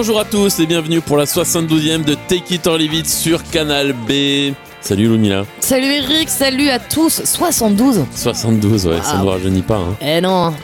Bonjour 0.00 0.20
à 0.20 0.24
tous 0.24 0.60
et 0.60 0.66
bienvenue 0.66 1.00
pour 1.00 1.16
la 1.16 1.24
72e 1.24 2.04
de 2.04 2.14
Take 2.28 2.54
It 2.54 2.68
or 2.68 2.78
Leave 2.78 2.94
It 2.94 3.08
sur 3.08 3.42
Canal 3.50 3.92
B. 3.92 4.54
Salut 4.80 5.08
Lumila. 5.08 5.44
Salut 5.58 5.88
Eric, 5.90 6.28
salut 6.28 6.68
à 6.68 6.78
tous. 6.78 7.20
72 7.24 8.04
72, 8.14 8.86
ouais, 8.86 9.02
ça 9.02 9.16
ne 9.16 9.22
nous 9.22 9.28
rajeunit 9.28 9.62
pas. 9.62 9.78
Hein. 9.78 9.96
Eh 10.00 10.20
non. 10.20 10.54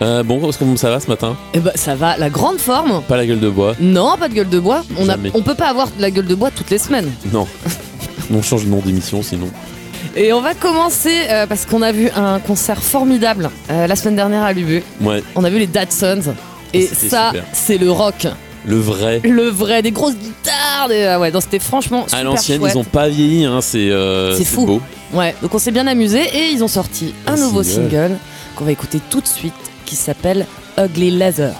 Euh, 0.00 0.22
bon, 0.22 0.38
comment 0.56 0.76
ça 0.76 0.90
va 0.90 1.00
ce 1.00 1.08
matin? 1.08 1.36
Eh 1.54 1.58
ben 1.58 1.72
ça 1.74 1.96
va, 1.96 2.16
la 2.16 2.30
grande 2.30 2.58
forme. 2.58 3.02
Pas 3.08 3.16
la 3.16 3.26
gueule 3.26 3.40
de 3.40 3.48
bois 3.50 3.74
Non, 3.80 4.16
pas 4.16 4.28
de 4.28 4.34
gueule 4.34 4.48
de 4.48 4.60
bois. 4.60 4.84
On, 4.96 5.08
a, 5.08 5.16
Jamais. 5.16 5.32
on 5.34 5.42
peut 5.42 5.56
pas 5.56 5.70
avoir 5.70 5.88
de 5.88 6.00
la 6.00 6.12
gueule 6.12 6.26
de 6.28 6.34
bois 6.36 6.52
toutes 6.52 6.70
les 6.70 6.78
semaines. 6.78 7.10
Non. 7.32 7.48
on 8.32 8.42
change 8.42 8.64
de 8.64 8.70
nom 8.70 8.78
d'émission 8.78 9.24
sinon. 9.24 9.48
Et 10.14 10.32
on 10.32 10.40
va 10.40 10.54
commencer 10.54 11.22
euh, 11.30 11.48
parce 11.48 11.66
qu'on 11.66 11.82
a 11.82 11.90
vu 11.90 12.10
un 12.14 12.38
concert 12.38 12.80
formidable 12.80 13.50
euh, 13.72 13.88
la 13.88 13.96
semaine 13.96 14.14
dernière 14.14 14.44
à 14.44 14.52
l'UB. 14.52 14.84
Ouais, 15.00 15.24
On 15.34 15.42
a 15.42 15.50
vu 15.50 15.58
les 15.58 15.66
Datsuns. 15.66 16.32
Et 16.72 16.82
C'était 16.86 17.08
ça, 17.08 17.26
super. 17.30 17.44
c'est 17.52 17.78
le 17.78 17.90
rock. 17.90 18.28
Le 18.64 18.76
vrai. 18.76 19.20
Le 19.24 19.44
vrai, 19.48 19.82
des 19.82 19.90
grosses 19.90 20.16
guitares. 20.16 20.88
Des... 20.88 21.04
ah 21.04 21.20
ouais, 21.20 21.30
donc 21.30 21.42
c'était 21.42 21.58
franchement 21.58 22.04
super 22.04 22.18
À 22.18 22.22
l'ancienne, 22.22 22.62
ils 22.66 22.78
ont 22.78 22.84
pas 22.84 23.08
vieilli, 23.08 23.44
hein, 23.44 23.60
c'est 23.60 23.90
euh, 23.90 24.34
C'est 24.36 24.44
fou. 24.44 24.66
beau. 24.66 24.80
Ouais, 25.12 25.34
donc 25.42 25.54
on 25.54 25.58
s'est 25.58 25.70
bien 25.70 25.86
amusé 25.86 26.20
et 26.34 26.50
ils 26.50 26.64
ont 26.64 26.68
sorti 26.68 27.14
un, 27.26 27.34
Un 27.34 27.36
nouveau 27.36 27.62
single. 27.62 27.90
single 27.90 28.18
qu'on 28.56 28.64
va 28.64 28.72
écouter 28.72 29.00
tout 29.10 29.20
de 29.20 29.26
suite 29.26 29.54
qui 29.84 29.96
s'appelle 29.96 30.46
Ugly 30.78 31.10
Leather. 31.12 31.52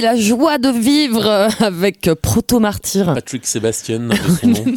Oui, 0.00 0.06
la 0.06 0.16
joie 0.16 0.58
de 0.58 0.68
vivre 0.68 1.26
euh, 1.26 1.48
avec 1.60 2.08
euh, 2.08 2.14
Proto 2.14 2.58
Martyr. 2.60 3.12
Patrick 3.14 3.46
Sébastien, 3.46 4.08
son 4.40 4.46
nom. 4.48 4.64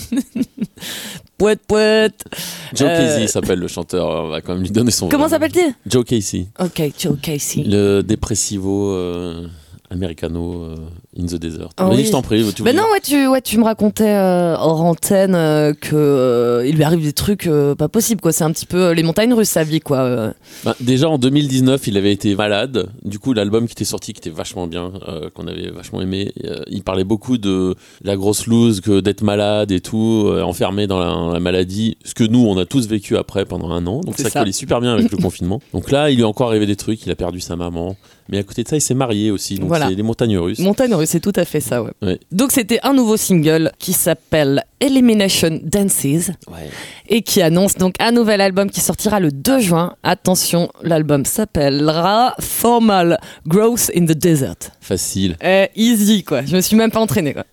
Joe 2.74 2.88
Euh, 2.90 2.98
Casey 2.98 3.28
s'appelle 3.28 3.60
le 3.60 3.68
chanteur. 3.68 4.08
On 4.26 4.30
va 4.30 4.42
quand 4.42 4.54
même 4.54 4.64
lui 4.64 4.72
donner 4.72 4.92
son 4.92 5.10
Comment 5.10 5.28
s'appelle-t-il? 5.28 5.74
Joe 5.86 6.06
Casey. 6.06 6.48
Ok, 6.60 6.82
Joe 6.98 7.18
Casey. 7.22 7.64
Le 7.66 8.02
dépressivo 8.02 8.92
euh, 8.94 9.48
americano 9.90 10.76
in 11.20 11.26
the 11.26 11.36
desert. 11.36 11.70
Ah 11.78 11.90
oui. 11.90 12.06
je 12.06 12.12
t'en 12.12 12.22
prie. 12.22 12.44
Tu 12.56 12.64
Ben 12.64 12.72
veux 12.76 12.78
non, 12.82 12.84
ouais, 12.92 13.00
tu, 13.02 13.28
ouais, 13.28 13.42
tu 13.42 13.58
me 13.58 13.64
racontais 13.64 14.10
euh, 14.10 14.56
hors 14.58 14.82
antenne 14.82 15.36
euh, 15.36 15.74
que 15.74 15.96
euh, 15.96 16.66
il 16.68 16.76
lui 16.76 16.84
arrive 16.84 17.04
des 17.04 17.14
trucs 17.14 17.48
euh, 17.48 17.76
pas 17.76 17.88
possibles, 17.88 18.22
quoi. 18.22 18.32
C'est 18.32 18.44
un 18.44 18.52
petit 18.52 18.66
peu 18.66 18.78
euh, 18.78 18.94
les 18.94 19.04
montagnes 19.04 19.34
russes, 19.34 19.50
sa 19.50 19.64
vie, 19.64 19.80
quoi. 19.80 20.34
Bah, 20.64 20.76
déjà 20.80 21.10
en 21.10 21.18
2019, 21.18 21.88
il 21.88 21.98
avait 21.98 22.12
été 22.12 22.36
malade. 22.36 22.88
Du 23.04 23.20
coup, 23.20 23.34
l'album 23.34 23.68
qui 23.68 23.74
était 23.74 23.86
sorti, 23.86 24.14
qui 24.14 24.20
était 24.20 24.30
vachement 24.36 24.68
bien, 24.68 24.92
qu'on 25.36 25.48
avait 25.48 25.70
vachement 25.70 26.02
aimé, 26.02 26.32
il 26.70 26.84
parlait 26.84 27.04
beaucoup 27.04 27.38
de 27.38 27.76
la 28.04 28.16
grosse 28.16 28.48
loose, 28.48 28.82
que 28.82 29.00
d'être 29.00 29.22
malade 29.24 29.72
et 29.72 29.82
tout, 29.82 30.30
enfermé 30.44 30.88
dans 30.88 31.00
la, 31.00 31.34
la 31.34 31.40
maladie. 31.40 31.98
Ce 32.04 32.14
que 32.14 32.24
nous, 32.24 32.46
on 32.46 32.58
a 32.58 32.66
tous 32.66 32.88
vécu 32.88 33.18
après 33.18 33.46
pendant 33.46 33.72
un 33.72 33.86
an. 33.88 34.02
Donc 34.02 34.18
ça, 34.18 34.30
ça. 34.30 34.40
collait 34.42 34.52
super 34.52 34.82
bien 34.82 34.94
avec 34.94 35.12
le 35.12 35.18
confinement. 35.22 35.60
Donc 35.74 35.92
là, 35.92 36.10
il 36.10 36.16
lui 36.16 36.22
est 36.24 36.26
encore 36.26 36.50
arrivé 36.50 36.66
des 36.66 36.76
trucs. 36.76 37.06
Il 37.06 37.12
a 37.12 37.16
perdu 37.16 37.40
sa 37.40 37.56
maman. 37.56 37.96
Mais 38.30 38.38
à 38.38 38.44
côté 38.44 38.64
de 38.64 38.70
ça, 38.70 38.78
il 38.78 38.82
s'est 38.82 38.94
marié 38.94 39.32
aussi. 39.32 39.56
Donc 39.56 39.68
Voilà. 39.68 39.90
c'est 39.90 39.96
les 39.96 40.04
montagnes 40.04 40.38
russes. 40.38 40.60
Montagne 40.60 40.94
c'est 41.06 41.20
tout 41.20 41.34
à 41.36 41.46
fait 41.46 41.60
ça, 41.60 41.82
ouais. 41.84 42.20
Donc 42.32 42.52
c'était 42.52 42.80
un 42.84 42.94
nouveau 42.94 43.18
single 43.18 43.72
qui 43.80 43.94
s'appelle 43.94 44.64
Elimination 44.80 45.60
Dances 45.64 46.04
Ouais. 46.04 46.70
et 47.10 47.22
qui 47.22 47.42
annonce 47.42 47.76
donc 47.76 47.96
un 48.00 48.12
nouvel 48.12 48.42
album 48.42 48.70
qui 48.70 48.82
sortira 48.82 49.20
le 49.20 49.32
2 49.32 49.60
juin. 49.60 49.96
Attention, 50.04 50.70
l'album 50.82 51.26
s'appellera 51.26 52.36
Formal 52.40 53.20
Growth 53.48 53.92
in 53.96 54.06
the 54.06 54.12
Desert. 54.18 54.56
Facile. 54.82 55.38
Eh, 55.44 55.68
easy, 55.76 56.24
quoi. 56.24 56.44
Je 56.46 56.56
me 56.56 56.62
suis 56.62 56.76
même 56.76 56.92
pas 56.92 57.00
entraîné, 57.00 57.34
quoi. 57.34 57.46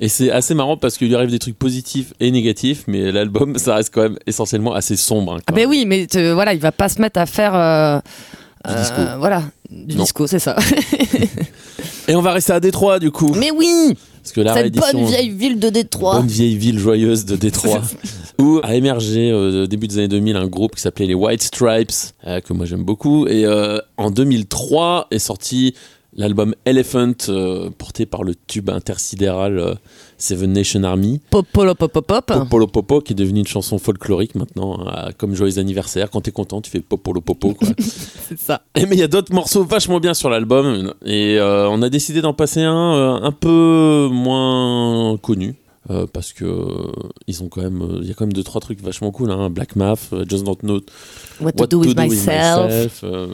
Et 0.00 0.08
c'est 0.08 0.30
assez 0.32 0.54
marrant 0.54 0.76
parce 0.76 0.98
qu'il 0.98 1.06
lui 1.08 1.14
arrive 1.14 1.30
des 1.30 1.38
trucs 1.38 1.56
positifs 1.58 2.12
et 2.18 2.30
négatifs, 2.32 2.84
mais 2.88 3.12
l'album, 3.12 3.56
ça 3.58 3.76
reste 3.76 3.94
quand 3.94 4.02
même 4.02 4.18
essentiellement 4.26 4.74
assez 4.74 4.96
sombre. 4.96 5.34
hein, 5.34 5.40
Ah 5.46 5.52
ben 5.52 5.66
oui, 5.68 5.84
mais 5.86 6.06
te- 6.06 6.32
voilà, 6.32 6.54
il 6.54 6.60
va 6.60 6.72
pas 6.72 6.88
se 6.88 7.00
mettre 7.00 7.20
à 7.20 7.26
faire 7.26 7.54
euh, 7.54 8.00
Du 8.66 8.72
euh, 8.74 8.80
disco. 8.80 8.96
voilà, 9.18 9.42
du 9.70 9.94
Non. 9.96 10.02
disco, 10.02 10.26
c'est 10.26 10.40
ça. 10.40 10.56
Et 12.08 12.16
on 12.16 12.22
va 12.22 12.32
rester 12.32 12.52
à 12.52 12.60
Détroit 12.60 12.98
du 12.98 13.10
coup. 13.10 13.32
mais 13.36 13.50
oui, 13.50 13.94
Parce 14.22 14.32
que 14.32 14.40
la 14.40 14.54
cette 14.54 14.74
bonne 14.74 15.04
vieille 15.06 15.30
ville 15.30 15.58
de 15.58 15.68
Détroit. 15.68 16.16
Bonne 16.16 16.26
vieille 16.26 16.56
ville 16.56 16.78
joyeuse 16.78 17.24
de 17.24 17.36
Détroit, 17.36 17.82
où 18.38 18.60
a 18.62 18.74
émergé 18.74 19.30
euh, 19.30 19.64
au 19.64 19.66
début 19.66 19.88
des 19.88 19.98
années 19.98 20.08
2000 20.08 20.36
un 20.36 20.46
groupe 20.46 20.74
qui 20.74 20.82
s'appelait 20.82 21.06
les 21.06 21.14
White 21.14 21.42
Stripes, 21.42 21.92
euh, 22.26 22.40
que 22.40 22.52
moi 22.52 22.66
j'aime 22.66 22.84
beaucoup. 22.84 23.26
Et 23.26 23.44
euh, 23.44 23.78
en 23.96 24.10
2003 24.10 25.08
est 25.10 25.18
sorti 25.18 25.74
l'album 26.14 26.54
Elephant, 26.64 27.12
euh, 27.28 27.70
porté 27.76 28.06
par 28.06 28.22
le 28.22 28.34
tube 28.46 28.68
intersidéral 28.70 29.58
euh, 29.58 29.74
Seven 30.18 30.52
Nation 30.52 30.82
Army. 30.84 31.20
Pop, 31.30 31.46
pop, 31.52 31.76
pop, 31.76 31.92
pop, 31.92 32.06
pop. 32.06 32.26
Popolo 32.26 32.66
Popo, 32.66 33.00
qui 33.00 33.12
est 33.12 33.16
devenu 33.16 33.40
une 33.40 33.46
chanson 33.46 33.78
folklorique 33.78 34.34
maintenant, 34.34 34.86
euh, 34.86 35.10
comme 35.16 35.34
Joyeux 35.34 35.58
anniversaire. 35.58 36.10
Quand 36.10 36.20
t'es 36.20 36.30
content, 36.32 36.60
tu 36.60 36.70
fais 36.70 36.80
Popolo 36.80 37.20
Popo. 37.20 37.54
C'est 37.78 38.38
ça. 38.38 38.62
Et 38.74 38.86
mais 38.86 38.96
il 38.96 39.00
y 39.00 39.02
a 39.02 39.08
d'autres 39.08 39.34
morceaux 39.34 39.64
vachement 39.64 40.00
bien 40.00 40.14
sur 40.14 40.30
l'album 40.30 40.92
et 41.04 41.38
euh, 41.38 41.68
on 41.68 41.82
a 41.82 41.88
décidé 41.88 42.20
d'en 42.20 42.34
passer 42.34 42.62
un 42.62 42.94
euh, 42.94 43.14
un 43.22 43.32
peu 43.32 44.08
moins 44.12 45.16
connu. 45.18 45.56
euh, 45.90 46.06
parce 46.12 46.32
que 46.32 46.44
euh, 46.44 46.92
ils 47.26 47.42
ont 47.42 47.48
quand 47.48 47.62
même, 47.62 47.82
euh, 47.82 47.98
il 48.02 48.06
y 48.08 48.10
a 48.12 48.14
quand 48.14 48.24
même 48.24 48.32
deux 48.32 48.44
trois 48.44 48.60
trucs 48.60 48.80
vachement 48.80 49.10
cool, 49.10 49.30
hein. 49.32 49.50
Black 49.50 49.74
Math, 49.74 50.10
euh, 50.12 50.24
Just 50.28 50.44
Don't 50.44 50.58
Know 50.62 50.80
What, 51.40 51.52
to 51.52 51.66
do 51.66 51.78
with 51.80 51.96
myself. 51.96 52.66
myself, 52.66 53.00
euh, 53.02 53.26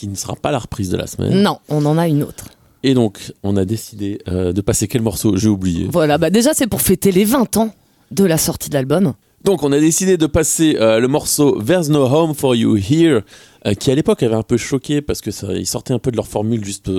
qui 0.00 0.08
ne 0.08 0.14
sera 0.14 0.34
pas 0.34 0.50
la 0.50 0.58
reprise 0.58 0.88
de 0.88 0.96
la 0.96 1.06
semaine. 1.06 1.42
Non, 1.42 1.58
on 1.68 1.84
en 1.84 1.98
a 1.98 2.08
une 2.08 2.22
autre. 2.22 2.46
Et 2.82 2.94
donc 2.94 3.34
on 3.42 3.58
a 3.58 3.66
décidé 3.66 4.18
euh, 4.28 4.54
de 4.54 4.60
passer 4.62 4.88
quel 4.88 5.02
morceau? 5.02 5.36
J'ai 5.36 5.50
oublié. 5.50 5.88
Voilà, 5.92 6.16
bah 6.16 6.30
déjà 6.30 6.54
c'est 6.54 6.66
pour 6.66 6.80
fêter 6.80 7.12
les 7.12 7.26
20 7.26 7.58
ans 7.58 7.74
de 8.10 8.24
la 8.24 8.38
sortie 8.38 8.70
de 8.70 8.74
l'album. 8.74 9.12
Donc 9.44 9.62
on 9.62 9.72
a 9.72 9.78
décidé 9.78 10.16
de 10.16 10.24
passer 10.24 10.76
euh, 10.80 11.00
le 11.00 11.08
morceau 11.08 11.60
There's 11.60 11.90
No 11.90 12.06
Home 12.06 12.34
for 12.34 12.54
You 12.54 12.78
Here, 12.78 13.20
euh, 13.66 13.74
qui 13.74 13.90
à 13.90 13.94
l'époque 13.94 14.22
avait 14.22 14.34
un 14.34 14.42
peu 14.42 14.56
choqué 14.56 15.02
parce 15.02 15.20
que 15.20 15.30
ça, 15.30 15.52
ils 15.52 15.66
sortaient 15.66 15.92
un 15.92 15.98
peu 15.98 16.10
de 16.10 16.16
leur 16.16 16.26
formule 16.26 16.64
juste 16.64 16.90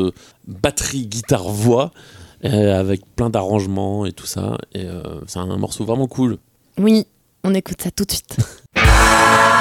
batterie, 0.48 1.08
guitare, 1.08 1.50
voix, 1.50 1.92
avec 2.44 3.02
plein 3.16 3.32
d'arrangements 3.32 4.06
et 4.06 4.12
tout 4.12 4.28
ça. 4.28 4.58
Et 4.76 4.86
c'est 5.28 5.40
un 5.40 5.58
morceau 5.58 5.86
vraiment 5.86 6.08
cool. 6.08 6.38
Oui, 6.78 7.06
on 7.44 7.54
écoute 7.56 7.82
ça 7.82 7.90
tout 7.90 8.06
de 8.06 8.12
suite. 8.12 8.38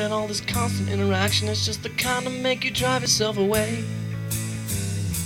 that 0.00 0.12
all 0.12 0.26
this 0.26 0.40
constant 0.40 0.88
interaction 0.88 1.46
is 1.46 1.66
just 1.66 1.82
the 1.82 1.90
kind 1.90 2.24
to 2.24 2.30
make 2.30 2.64
you 2.64 2.70
drive 2.70 3.02
yourself 3.02 3.36
away. 3.36 3.84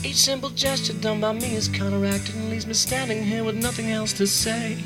Each 0.02 0.16
simple 0.16 0.50
gesture 0.50 0.94
done 0.94 1.20
by 1.20 1.32
me 1.32 1.54
is 1.54 1.68
counteracted 1.68 2.34
and 2.34 2.50
leaves 2.50 2.66
me 2.66 2.74
standing 2.74 3.22
here 3.22 3.44
with 3.44 3.54
nothing 3.54 3.92
else 3.92 4.12
to 4.14 4.26
say. 4.26 4.76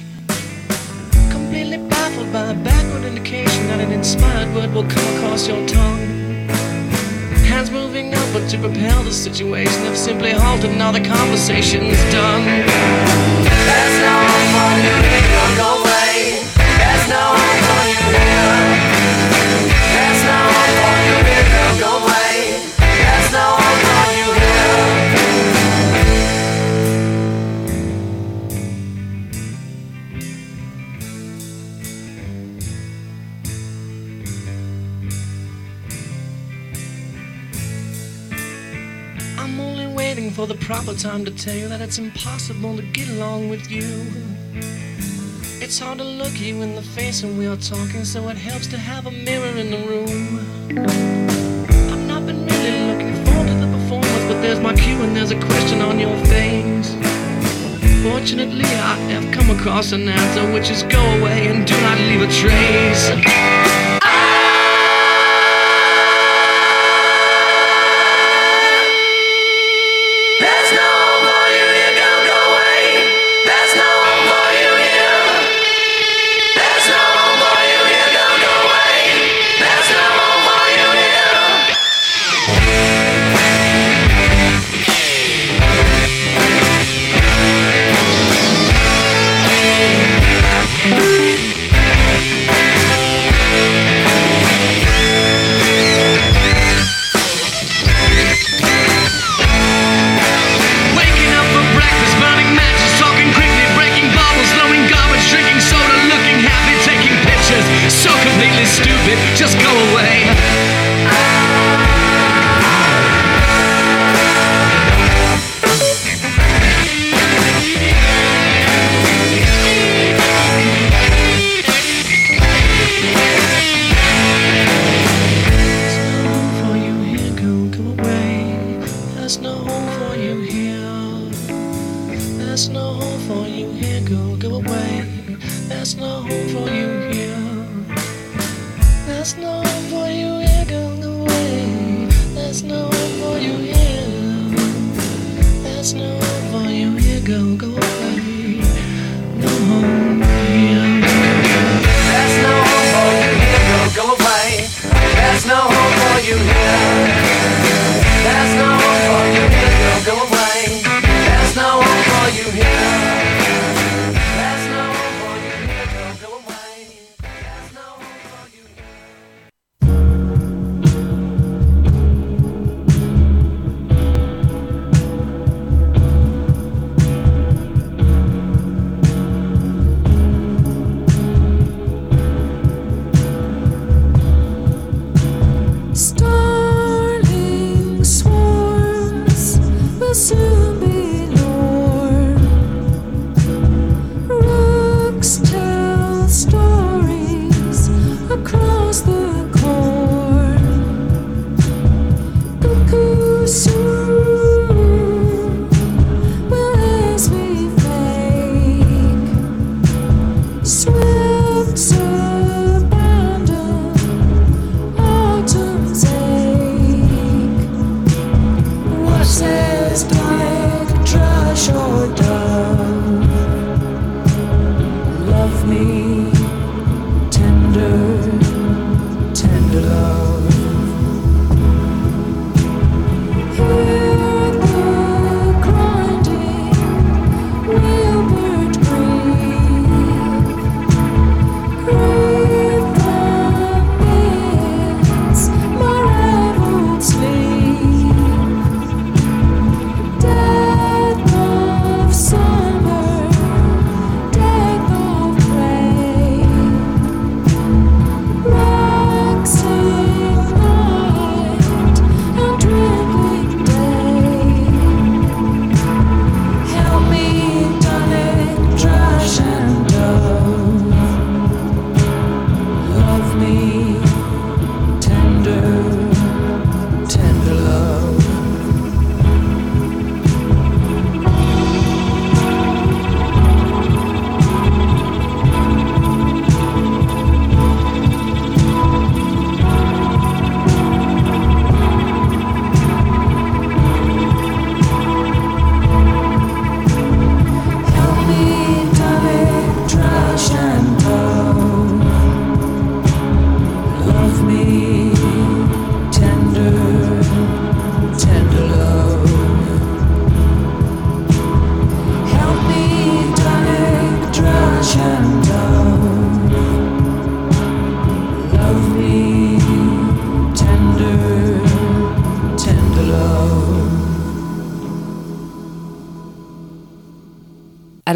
Completely 1.31 1.79
baffled 1.79 2.31
by 2.35 2.51
a 2.51 2.55
backward 2.55 3.05
indication 3.05 3.67
that 3.69 3.81
an 3.81 3.91
inspired 3.91 4.55
word 4.55 4.75
will 4.75 4.87
come 4.91 5.17
across 5.17 5.49
your 5.49 5.67
tongue. 5.67 6.49
Hands 7.49 7.71
moving 7.71 8.13
up, 8.13 8.29
but 8.35 8.47
to 8.51 8.59
propel 8.59 9.03
the 9.05 9.13
situation 9.13 9.87
have 9.87 9.97
simply 9.97 10.33
halted. 10.33 10.77
Now 10.77 10.93
the 10.93 11.01
conversation's 11.01 11.97
done. 12.13 13.38
Time 40.99 41.25
to 41.25 41.31
tell 41.31 41.55
you 41.55 41.69
that 41.69 41.81
it's 41.81 41.99
impossible 41.99 42.75
to 42.77 42.83
get 42.83 43.09
along 43.11 43.49
with 43.49 43.71
you. 43.71 44.05
It's 45.63 45.79
hard 45.79 45.99
to 45.99 46.05
look 46.05 46.41
you 46.41 46.61
in 46.63 46.75
the 46.75 46.83
face 46.83 47.23
when 47.23 47.39
we 47.39 47.47
are 47.47 47.57
talking, 47.57 48.05
so 48.05 48.29
it 48.31 48.37
helps 48.37 48.67
to 48.69 48.79
have 48.79 49.07
a 49.07 49.13
mirror 49.13 49.57
in 49.57 49.71
the 49.71 49.79
room. 49.87 50.41
I've 51.93 52.05
not 52.09 52.27
been 52.27 52.45
really 52.47 52.81
looking 52.91 53.15
forward 53.27 53.47
to 53.47 53.55
the 53.55 53.71
performance, 53.79 54.25
but 54.27 54.43
there's 54.43 54.59
my 54.59 54.75
cue 54.75 55.01
and 55.03 55.15
there's 55.15 55.31
a 55.31 55.39
question 55.39 55.83
on 55.83 56.01
your 56.01 56.17
face. 56.27 56.95
Fortunately, 58.03 58.65
I 58.65 58.97
have 59.13 59.33
come 59.33 59.57
across 59.57 59.93
an 59.93 60.09
answer, 60.09 60.53
which 60.53 60.69
is 60.69 60.83
go 60.83 61.01
away 61.21 61.47
and 61.47 61.65
do 61.65 61.81
not 61.81 61.99
leave 62.11 62.23
a 62.23 62.33
trace. 62.33 63.48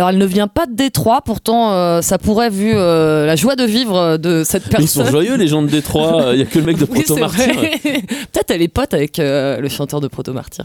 Alors, 0.02 0.10
elle 0.10 0.18
ne 0.18 0.26
vient 0.26 0.48
pas 0.48 0.66
de 0.66 0.74
Détroit, 0.74 1.20
pourtant, 1.22 1.74
euh, 1.74 2.02
ça 2.02 2.18
pourrait, 2.18 2.50
vu 2.50 2.72
euh, 2.74 3.24
la 3.24 3.36
joie 3.36 3.54
de 3.54 3.62
vivre 3.62 4.16
de 4.16 4.42
cette 4.44 4.64
Ils 4.64 4.88
sont 4.88 5.02
personne. 5.02 5.12
joyeux, 5.12 5.36
les 5.36 5.46
gens 5.46 5.62
de 5.62 5.68
Détroit. 5.68 6.30
Il 6.32 6.40
y 6.40 6.42
a 6.42 6.44
que 6.44 6.58
le 6.58 6.64
mec 6.64 6.76
de 6.76 6.86
Proto 6.86 7.14
Martyr. 7.14 7.54
Peut-être 7.84 8.50
elle 8.50 8.62
est 8.62 8.66
pote 8.66 8.94
avec 8.94 9.20
euh, 9.20 9.60
le 9.60 9.68
chanteur 9.68 10.00
de 10.00 10.08
Proto 10.08 10.32
Martyr. 10.32 10.64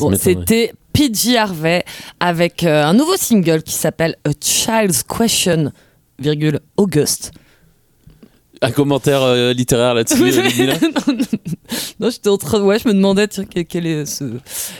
Bon, 0.00 0.12
c'était 0.16 0.72
PG 0.92 1.38
Harvey 1.38 1.84
avec 2.18 2.64
un 2.64 2.92
nouveau 2.92 3.14
single 3.16 3.62
qui 3.62 3.74
s'appelle 3.74 4.16
A 4.24 4.30
Child's 4.40 5.04
Question, 5.04 5.70
virgule, 6.18 6.58
August. 6.76 7.30
Un 8.62 8.70
commentaire 8.70 9.22
euh, 9.22 9.52
littéraire 9.52 9.94
là-dessus. 9.94 10.22
non, 10.32 11.12
non, 11.14 11.14
non, 12.00 12.10
j'étais 12.10 12.28
en 12.28 12.36
train 12.38 12.58
de- 12.58 12.64
ouais, 12.64 12.78
je 12.78 12.88
me 12.88 12.94
demandais 12.94 13.26
tiens, 13.28 13.44
quel, 13.68 13.86
est 13.86 14.06
ce, 14.06 14.24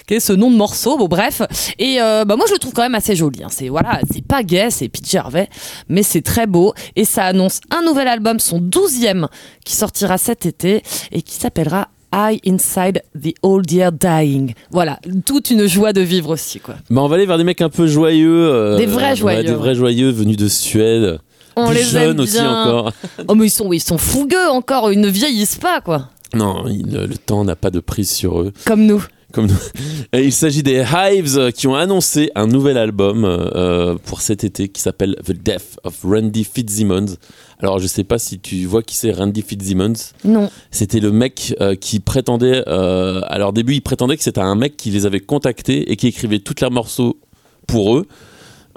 quel 0.06 0.16
est 0.18 0.20
ce 0.20 0.32
nom 0.32 0.50
de 0.50 0.56
morceau. 0.56 0.96
Bon, 0.96 1.08
bref. 1.08 1.42
Et 1.78 2.00
euh, 2.00 2.24
bah, 2.24 2.36
moi, 2.36 2.46
je 2.48 2.52
le 2.54 2.58
trouve 2.58 2.72
quand 2.72 2.82
même 2.82 2.94
assez 2.94 3.16
joli. 3.16 3.42
hein. 3.42 3.48
C'est 3.50 3.68
voilà, 3.68 4.00
c'est 4.12 4.24
pas 4.24 4.42
gay, 4.42 4.68
c'est 4.70 4.88
PJ 4.88 5.16
Harvey, 5.16 5.48
mais 5.88 6.02
c'est 6.02 6.22
très 6.22 6.46
beau. 6.46 6.74
Et 6.96 7.04
ça 7.04 7.24
annonce 7.24 7.60
un 7.70 7.82
nouvel 7.82 8.08
album, 8.08 8.38
son 8.38 8.58
douzième, 8.58 9.26
qui 9.64 9.74
sortira 9.76 10.16
cet 10.18 10.46
été 10.46 10.82
et 11.10 11.22
qui 11.22 11.34
s'appellera 11.34 11.88
I 12.14 12.40
Inside 12.46 13.02
the 13.18 13.32
Old 13.42 13.70
Year 13.70 13.90
Dying. 13.90 14.52
Voilà, 14.70 14.98
toute 15.24 15.50
une 15.50 15.66
joie 15.66 15.92
de 15.94 16.02
vivre 16.02 16.28
aussi, 16.30 16.60
quoi. 16.60 16.74
Bah, 16.90 17.00
on 17.02 17.08
va 17.08 17.16
aller 17.16 17.24
vers 17.26 17.38
des 17.38 17.44
mecs 17.44 17.62
un 17.62 17.70
peu 17.70 17.86
joyeux. 17.86 18.48
euh, 18.50 18.76
Des 18.76 18.86
vrais 18.86 19.10
ouais, 19.10 19.16
joyeux, 19.16 19.42
des 19.44 19.48
ouais. 19.50 19.54
vrais 19.56 19.74
joyeux 19.74 20.10
venus 20.10 20.36
de 20.36 20.46
Suède. 20.48 21.18
On 21.56 21.70
les 21.70 21.82
jeunes 21.82 22.10
aime 22.12 22.20
aussi 22.20 22.32
bien. 22.34 22.62
encore. 22.62 22.92
Oh, 23.28 23.34
mais 23.34 23.46
ils 23.46 23.50
sont, 23.50 23.72
ils 23.72 23.80
sont 23.80 23.98
fougueux 23.98 24.48
encore, 24.48 24.92
ils 24.92 25.00
ne 25.00 25.08
vieillissent 25.08 25.56
pas, 25.58 25.80
quoi. 25.80 26.08
Non, 26.34 26.64
il- 26.68 26.86
le 26.92 27.16
temps 27.18 27.44
n'a 27.44 27.56
pas 27.56 27.70
de 27.70 27.80
prise 27.80 28.10
sur 28.10 28.40
eux. 28.40 28.52
Comme 28.64 28.86
nous. 28.86 29.04
Comme 29.32 29.46
nous. 29.46 29.56
Et 30.12 30.24
il 30.24 30.32
s'agit 30.32 30.62
des 30.62 30.82
Hives 30.92 31.38
euh, 31.38 31.50
qui 31.50 31.66
ont 31.66 31.74
annoncé 31.74 32.30
un 32.34 32.46
nouvel 32.46 32.76
album 32.76 33.24
euh, 33.24 33.96
pour 34.04 34.20
cet 34.20 34.44
été 34.44 34.68
qui 34.68 34.80
s'appelle 34.82 35.16
The 35.24 35.32
Death 35.32 35.78
of 35.84 35.98
Randy 36.04 36.44
Fitzsimmons. 36.44 37.16
Alors 37.60 37.78
je 37.78 37.86
sais 37.86 38.04
pas 38.04 38.18
si 38.18 38.38
tu 38.38 38.64
vois 38.66 38.82
qui 38.82 38.94
c'est 38.96 39.10
Randy 39.12 39.40
Fitzsimmons. 39.42 39.94
Non. 40.24 40.50
C'était 40.70 41.00
le 41.00 41.12
mec 41.12 41.54
euh, 41.62 41.74
qui 41.76 42.00
prétendait, 42.00 42.62
euh, 42.68 43.20
à 43.26 43.38
leur 43.38 43.52
début, 43.54 43.74
il 43.74 43.80
prétendait 43.80 44.16
que 44.18 44.22
c'était 44.22 44.40
un 44.40 44.54
mec 44.54 44.76
qui 44.76 44.90
les 44.90 45.06
avait 45.06 45.20
contactés 45.20 45.90
et 45.90 45.96
qui 45.96 46.08
écrivait 46.08 46.40
tous 46.40 46.60
leurs 46.60 46.70
morceaux 46.70 47.18
pour 47.66 47.96
eux, 47.96 48.06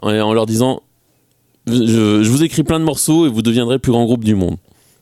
en 0.02 0.34
leur 0.34 0.46
disant 0.46 0.82
je, 1.68 2.22
je 2.24 2.30
vous 2.30 2.44
écris 2.44 2.64
plein 2.64 2.80
de 2.80 2.86
morceaux 2.86 3.26
et 3.26 3.30
vous 3.30 3.42
deviendrez 3.42 3.76
le 3.76 3.80
plus 3.80 3.92
grand 3.92 4.06
groupe 4.06 4.24
du 4.24 4.36
monde. 4.36 4.58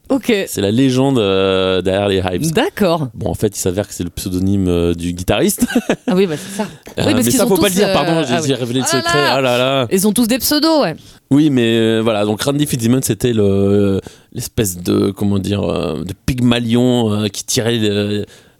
Ok. 0.09 0.31
C'est 0.47 0.61
la 0.61 0.69
légende 0.69 1.17
euh, 1.17 1.81
derrière 1.81 2.07
les 2.09 2.17
Hives. 2.37 2.51
D'accord. 2.53 3.07
Bon, 3.13 3.29
en 3.29 3.33
fait, 3.33 3.55
il 3.55 3.59
s'avère 3.59 3.87
que 3.87 3.93
c'est 3.93 4.03
le 4.03 4.09
pseudonyme 4.09 4.67
euh, 4.67 4.93
du 4.93 5.13
guitariste. 5.13 5.65
Ah 6.07 6.15
oui, 6.15 6.27
bah 6.27 6.35
c'est 6.37 6.57
ça. 6.57 6.63
Euh, 6.99 7.03
parce 7.13 7.25
mais 7.25 7.31
ça, 7.31 7.47
faut 7.47 7.55
pas 7.57 7.69
le 7.69 7.73
dire, 7.73 7.87
euh, 7.87 7.93
pardon, 7.93 8.21
j'ai 8.27 8.33
ah 8.35 8.39
oui. 8.41 8.47
j'ai 8.47 8.53
révélé 8.55 8.79
le 8.81 8.85
Ah 8.87 8.97
secret. 8.97 9.17
là. 9.21 9.33
Ah 9.35 9.41
là 9.41 9.57
là. 9.57 9.87
Ils 9.91 10.05
ont 10.07 10.11
tous 10.11 10.27
des 10.27 10.37
pseudos, 10.37 10.81
ouais. 10.81 10.95
Oui, 11.31 11.49
mais 11.49 11.77
euh, 11.77 12.01
voilà, 12.03 12.25
donc 12.25 12.41
Randy 12.43 12.67
Fitzsimmons, 12.67 12.99
c'était 13.01 13.31
le- 13.33 13.99
l'espèce 14.33 14.77
de, 14.77 15.09
comment 15.11 15.39
dire, 15.39 15.63
euh, 15.63 16.03
de 16.03 16.13
pygmalion 16.25 17.11
euh, 17.23 17.27
qui 17.29 17.45
tirait 17.45 17.79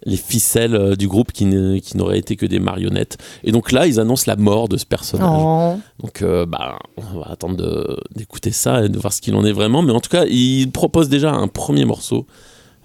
les 0.04 0.16
ficelles 0.16 0.74
euh, 0.74 0.96
du 0.96 1.08
groupe 1.08 1.32
qui, 1.32 1.46
n'auraient 1.46 2.18
été 2.18 2.36
que 2.36 2.46
des 2.46 2.58
marionnettes. 2.58 3.18
Et 3.42 3.52
donc 3.52 3.72
là, 3.72 3.86
ils 3.86 4.00
annoncent 4.00 4.24
la 4.26 4.36
mort 4.36 4.68
de 4.68 4.76
ce 4.76 4.86
personnage. 4.86 5.28
Oh. 5.32 5.78
Donc, 6.02 6.22
euh, 6.22 6.46
bah, 6.46 6.78
on 6.96 7.20
va 7.20 7.30
attendre 7.30 8.02
d'écouter 8.14 8.50
ça 8.50 8.84
et 8.84 8.88
de 8.88 8.98
voir 8.98 9.12
ce 9.12 9.20
qu'il 9.20 9.34
en 9.34 9.44
est 9.44 9.52
vraiment. 9.52 9.82
Mais 9.82 9.92
en 9.92 10.00
tout 10.00 10.10
cas, 10.10 10.24
il 10.26 10.70
propose 10.70 11.08
déjà 11.08 11.32
un 11.32 11.48
premier 11.48 11.84
morceau 11.84 12.26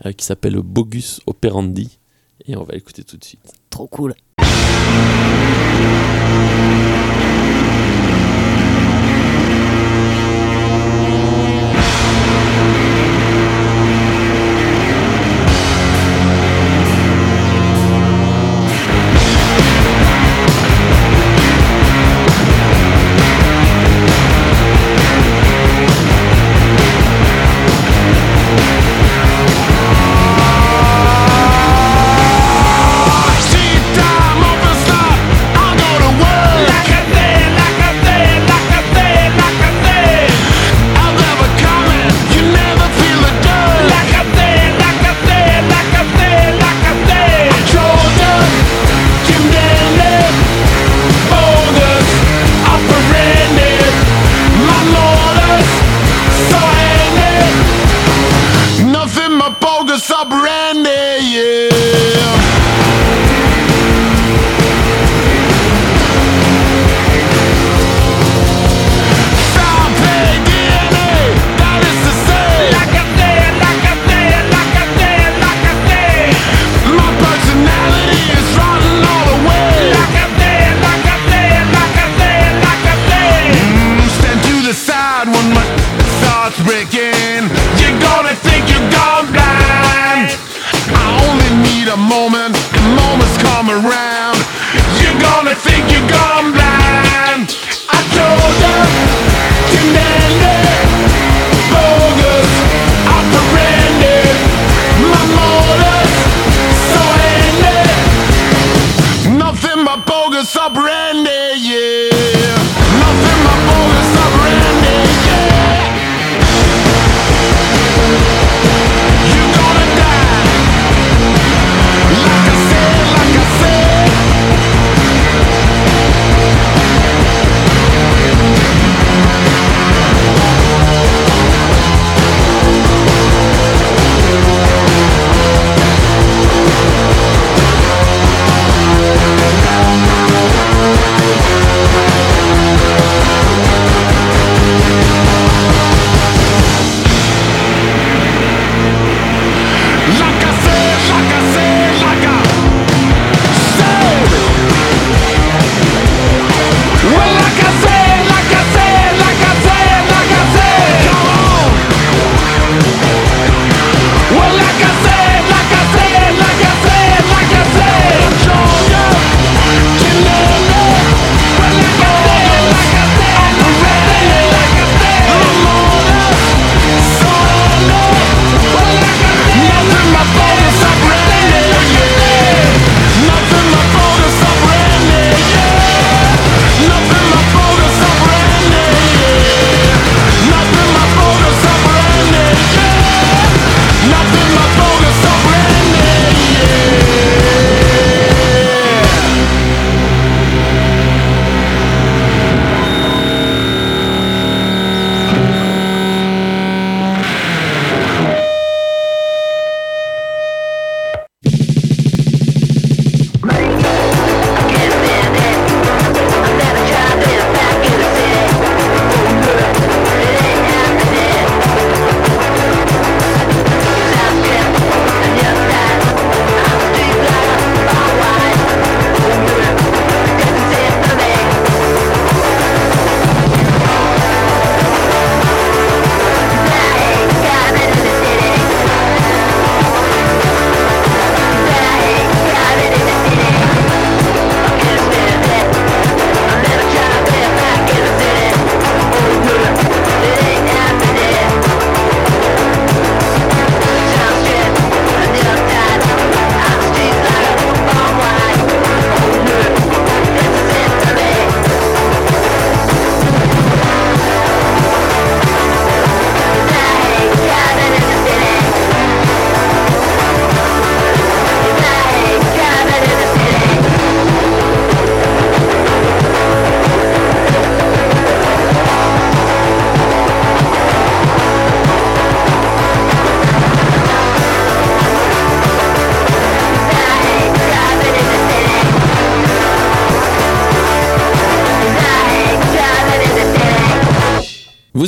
euh, 0.05 0.11
qui 0.11 0.25
s'appelle 0.25 0.55
Bogus 0.57 1.21
Operandi. 1.27 1.99
Et 2.47 2.55
on 2.55 2.63
va 2.63 2.73
l'écouter 2.73 3.03
tout 3.03 3.17
de 3.17 3.23
suite. 3.23 3.53
Trop 3.69 3.87
cool. 3.87 4.15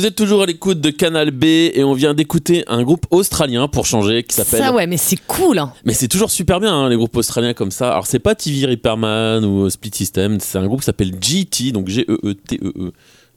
Vous 0.02 0.08
êtes 0.08 0.16
toujours 0.16 0.42
à 0.42 0.46
l'écoute 0.46 0.80
de 0.80 0.90
Canal 0.90 1.30
B 1.30 1.44
et 1.44 1.84
on 1.84 1.92
vient 1.92 2.12
d'écouter 2.12 2.64
un 2.66 2.82
groupe 2.82 3.06
australien 3.12 3.68
pour 3.68 3.86
changer 3.86 4.24
qui 4.24 4.34
s'appelle. 4.34 4.58
Ça, 4.58 4.72
ouais, 4.72 4.88
mais 4.88 4.96
c'est 4.96 5.24
cool. 5.28 5.60
hein. 5.60 5.72
Mais 5.84 5.92
c'est 5.92 6.08
toujours 6.08 6.32
super 6.32 6.58
bien 6.58 6.74
hein, 6.74 6.88
les 6.88 6.96
groupes 6.96 7.16
australiens 7.16 7.54
comme 7.54 7.70
ça. 7.70 7.92
Alors 7.92 8.08
c'est 8.08 8.18
pas 8.18 8.34
TV 8.34 8.66
Repairman 8.66 9.44
ou 9.44 9.70
Split 9.70 9.92
System, 9.94 10.40
c'est 10.40 10.58
un 10.58 10.66
groupe 10.66 10.80
qui 10.80 10.86
s'appelle 10.86 11.12
GT, 11.20 11.70
donc 11.70 11.86
G-E-E-T-E-E. 11.86 12.92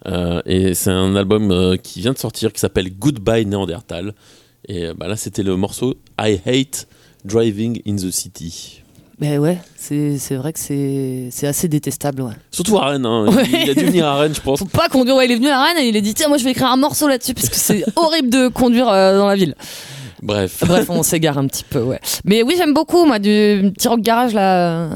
Euh, 0.08 0.42
et 0.48 0.74
c'est 0.74 0.90
un 0.90 1.16
album 1.16 1.52
euh, 1.52 1.78
qui 1.78 2.02
vient 2.02 2.14
de 2.14 2.18
sortir 2.18 2.52
qui 2.52 2.60
s'appelle 2.60 2.90
Goodbye 2.98 3.46
Néandertal. 3.46 4.16
Et 4.68 4.88
euh, 4.88 4.96
bah, 4.98 5.08
là 5.08 5.18
c'était 5.18 5.44
le 5.44 5.56
morceau 5.58 5.94
I 6.20 6.40
Hate 6.48 6.88
Driving 7.26 7.80
in 7.86 7.98
the 7.98 8.10
City. 8.10 8.82
Mais 9.20 9.38
ouais, 9.38 9.58
c'est 9.78 10.18
vrai 10.36 10.52
que 10.52 10.60
c'est 10.60 11.48
assez 11.48 11.68
détestable. 11.70 12.22
Ouais. 12.22 12.34
Surtout 12.52 12.78
à 12.78 12.88
Rennes, 12.88 13.06
hein. 13.06 13.28
Ouais. 13.30 13.46
il 13.64 13.70
a 13.70 13.74
dû 13.74 13.86
venir 13.86 14.06
à 14.06 14.16
Rennes 14.20 14.36
je 14.36 14.42
pense. 14.42 14.60
Faut 14.60 14.66
pas 14.66 14.90
conduire. 14.90 15.16
Ouais, 15.16 15.26
il 15.26 15.32
est 15.32 15.36
venu 15.36 15.48
à 15.50 15.64
Rennes 15.64 15.78
et 15.80 15.88
il 15.88 15.96
a 15.96 16.02
dit 16.02 16.14
tiens, 16.14 16.28
moi 16.28 16.38
je 16.38 16.44
vais 16.44 16.52
écrire 16.52 16.68
un 16.68 16.76
morceau 16.78 17.08
là-dessus 17.08 17.34
parce 17.34 17.48
que 17.50 17.56
c'est 17.56 17.84
horrible 17.96 18.30
de 18.30 18.50
conduire 18.50 18.90
euh, 18.90 19.18
dans 19.18 19.28
la 19.28 19.36
ville. 19.36 19.56
Bref. 20.22 20.64
Bref, 20.66 20.90
on 20.90 21.02
s'égare 21.04 21.38
un 21.38 21.48
petit 21.48 21.64
peu, 21.64 21.82
ouais. 21.82 22.00
Mais 22.26 22.44
oui, 22.44 22.56
j'aime 22.58 22.74
beaucoup, 22.74 23.06
moi, 23.06 23.20
du 23.20 23.72
petit 23.76 23.88
rock 23.88 24.02
garage 24.02 24.34
là. 24.34 24.90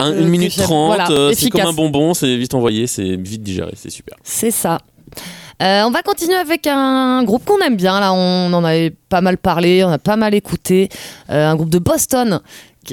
Un- 0.00 0.12
Euh, 0.12 0.20
une 0.20 0.28
minute 0.28 0.56
trente, 0.56 0.86
Voilà, 0.94 1.10
euh, 1.10 1.32
c'est 1.36 1.50
comme 1.50 1.60
un 1.62 1.72
bonbon, 1.72 2.14
c'est 2.14 2.36
vite 2.36 2.54
envoyé, 2.54 2.86
c'est 2.86 3.16
vite 3.16 3.42
digéré, 3.42 3.72
c'est 3.74 3.90
super. 3.90 4.16
C'est 4.22 4.52
ça. 4.52 4.78
Euh, 5.60 5.82
on 5.86 5.90
va 5.90 6.02
continuer 6.02 6.36
avec 6.36 6.68
un 6.68 7.24
groupe 7.24 7.44
qu'on 7.44 7.58
aime 7.58 7.74
bien. 7.74 7.98
Là, 7.98 8.12
on 8.12 8.52
en 8.52 8.62
avait 8.62 8.94
pas 9.08 9.20
mal 9.20 9.38
parlé, 9.38 9.82
on 9.82 9.88
a 9.90 9.98
pas 9.98 10.14
mal 10.14 10.34
écouté. 10.34 10.88
Euh, 11.30 11.48
un 11.50 11.56
groupe 11.56 11.70
de 11.70 11.80
Boston 11.80 12.40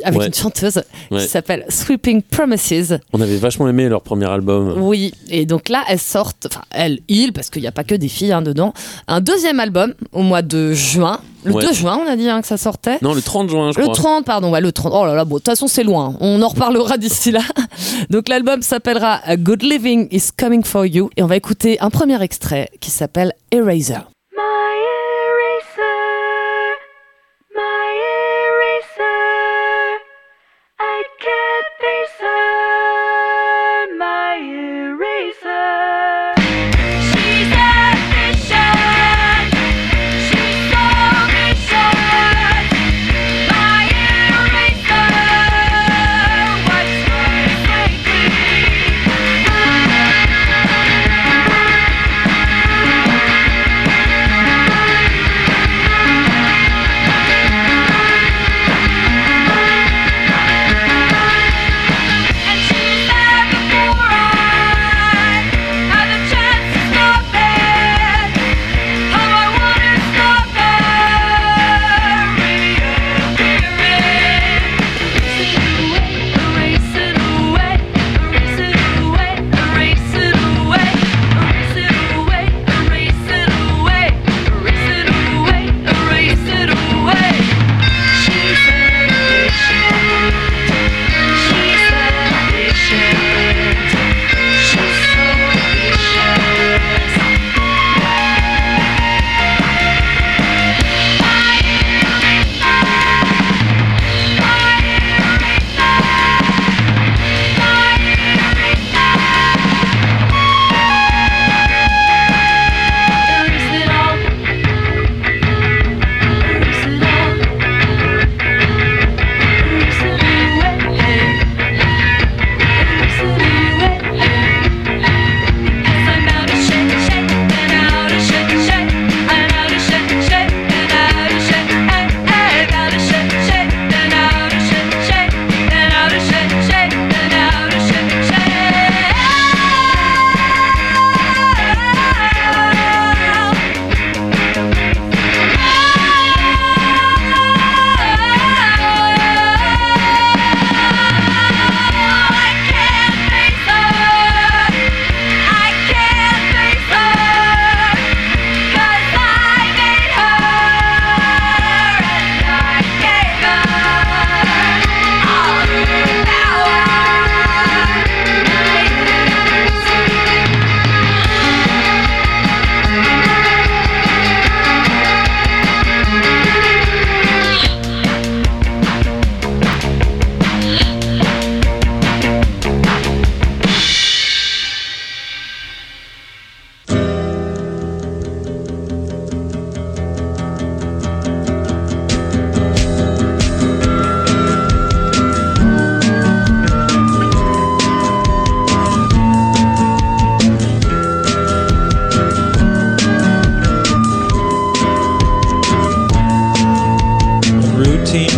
avec 0.04 0.20
Ouais. 0.20 0.28
une 0.28 0.34
chanteuse 0.34 0.82
Ouais. 1.12 1.20
qui 1.22 1.28
s'appelle 1.28 1.66
Sweeping 1.70 2.22
Promises. 2.22 3.00
On 3.14 3.22
avait 3.22 3.38
vachement 3.38 3.68
aimé 3.68 3.88
leur 3.90 4.02
premier 4.02 4.30
album. 4.30 4.76
Oui, 4.82 5.14
et 5.30 5.46
donc 5.46 5.70
là, 5.70 5.84
elles 5.88 6.00
sortent, 6.00 6.48
enfin, 6.52 6.62
elles, 6.72 7.00
ils, 7.08 7.32
parce 7.34 7.50
qu'il 7.50 7.62
n'y 7.62 7.68
a 7.68 7.72
pas 7.72 7.84
que 7.84 7.96
des 7.96 8.08
filles 8.08 8.32
hein, 8.34 8.42
dedans, 8.42 8.74
un 9.08 9.22
deuxième 9.22 9.60
album 9.60 9.94
au 10.12 10.22
mois 10.22 10.42
de 10.42 10.74
juin. 10.74 11.20
Le 11.44 11.54
Ouais. 11.54 11.64
2 11.64 11.74
juin, 11.74 12.00
on 12.04 12.10
a 12.10 12.16
dit 12.16 12.28
hein, 12.28 12.42
que 12.42 12.48
ça 12.48 12.58
sortait. 12.58 12.98
Non, 13.04 13.14
le 13.14 13.22
30 13.22 13.50
juin, 13.50 13.72
je 13.72 13.78
Le 13.78 13.84
crois. 13.84 13.94
30, 13.96 14.26
pardon, 14.26 14.52
ouais, 14.52 14.62
le 14.62 14.72
30. 14.72 14.92
Oh 14.96 15.06
là 15.06 15.14
là, 15.14 15.26
bon, 15.26 15.36
de 15.36 15.40
toute 15.40 15.46
façon, 15.46 15.68
c'est 15.68 15.84
loin. 15.84 16.16
On 16.20 16.42
en 16.42 16.48
reparlera 16.48 16.98
d'ici 16.98 17.32
là. 17.32 17.42
Donc, 18.10 18.30
l'album 18.30 18.64
s'appellera 18.64 19.20
A 19.24 19.38
Good 19.38 19.62
Living 19.62 20.08
is 20.12 20.30
Coming 20.36 20.64
for 20.64 20.88
You. 20.88 21.12
Et 21.18 21.22
on 21.22 21.28
va 21.28 21.36
écouter 21.36 21.80
un 21.82 21.92
premier 21.92 22.20
extrait 22.24 22.70
qui 22.80 22.90
s'appelle 22.90 23.32
Eraser. 23.52 24.00
My 24.36 24.75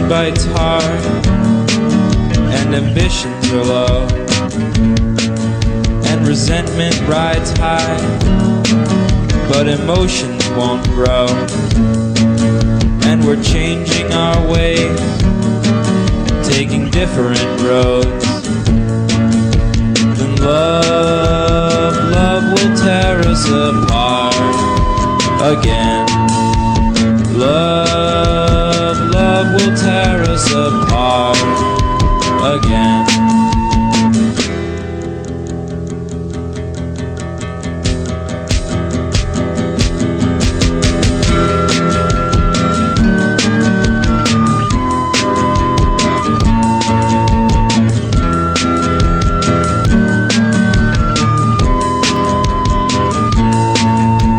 bites 0.10 0.46
hard, 0.52 1.06
and 2.54 2.74
ambitions 2.74 3.52
are 3.52 3.64
low, 3.64 4.08
and 6.06 6.26
resentment 6.26 6.98
rides 7.08 7.52
high, 7.58 7.98
but 9.50 9.68
emotions 9.68 10.48
won't 10.52 10.86
grow. 10.86 11.28
And 13.04 13.26
we're 13.26 13.42
changing 13.44 14.12
our 14.14 14.48
ways, 14.50 15.00
taking 16.48 16.90
different 16.90 17.44
roads. 17.62 18.26
And 20.22 20.40
love, 20.40 21.96
love 22.12 22.44
will 22.54 22.78
tear 22.78 23.20
us 23.28 23.46
apart 23.46 24.36
again. 25.42 26.08
Love, 27.38 27.87
us 30.38 30.52
apart 30.52 31.38
again. 32.58 33.06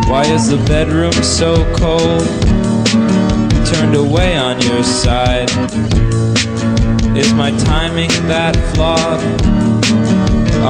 Why 0.09 0.23
is 0.23 0.47
the 0.49 0.63
bedroom 0.65 1.11
so 1.11 1.65
cold? 1.75 2.48
Away 3.95 4.37
on 4.37 4.61
your 4.61 4.83
side. 4.83 5.49
Is 7.17 7.33
my 7.33 7.51
timing 7.65 8.09
that 8.27 8.55
flawed? 8.73 9.19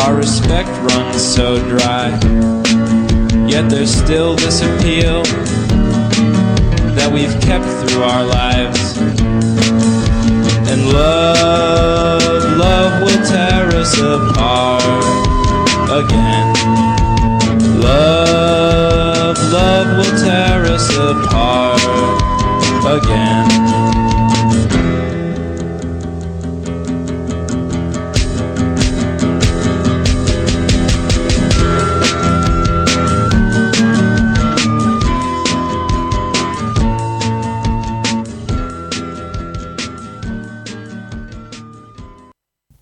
Our 0.02 0.16
respect 0.16 0.70
runs 0.90 1.22
so 1.22 1.60
dry. 1.68 2.10
Yet 3.46 3.70
there's 3.70 3.94
still 3.94 4.36
this 4.36 4.62
appeal 4.62 5.24
that 6.96 7.12
we've 7.14 7.40
kept 7.42 7.66
through 7.66 8.04
our 8.04 8.26
lives. 8.26 8.98
And 10.72 10.92
love, 10.92 12.58
love 12.58 13.02
will 13.04 13.26
tear 13.28 13.68
us 13.76 13.98
apart 14.00 14.84
again. 15.92 16.56
Love, 17.82 19.38
love 19.52 19.98
will 19.98 20.18
tear 20.24 20.66
us 20.66 20.90
apart 20.96 22.38
again. 22.97 23.99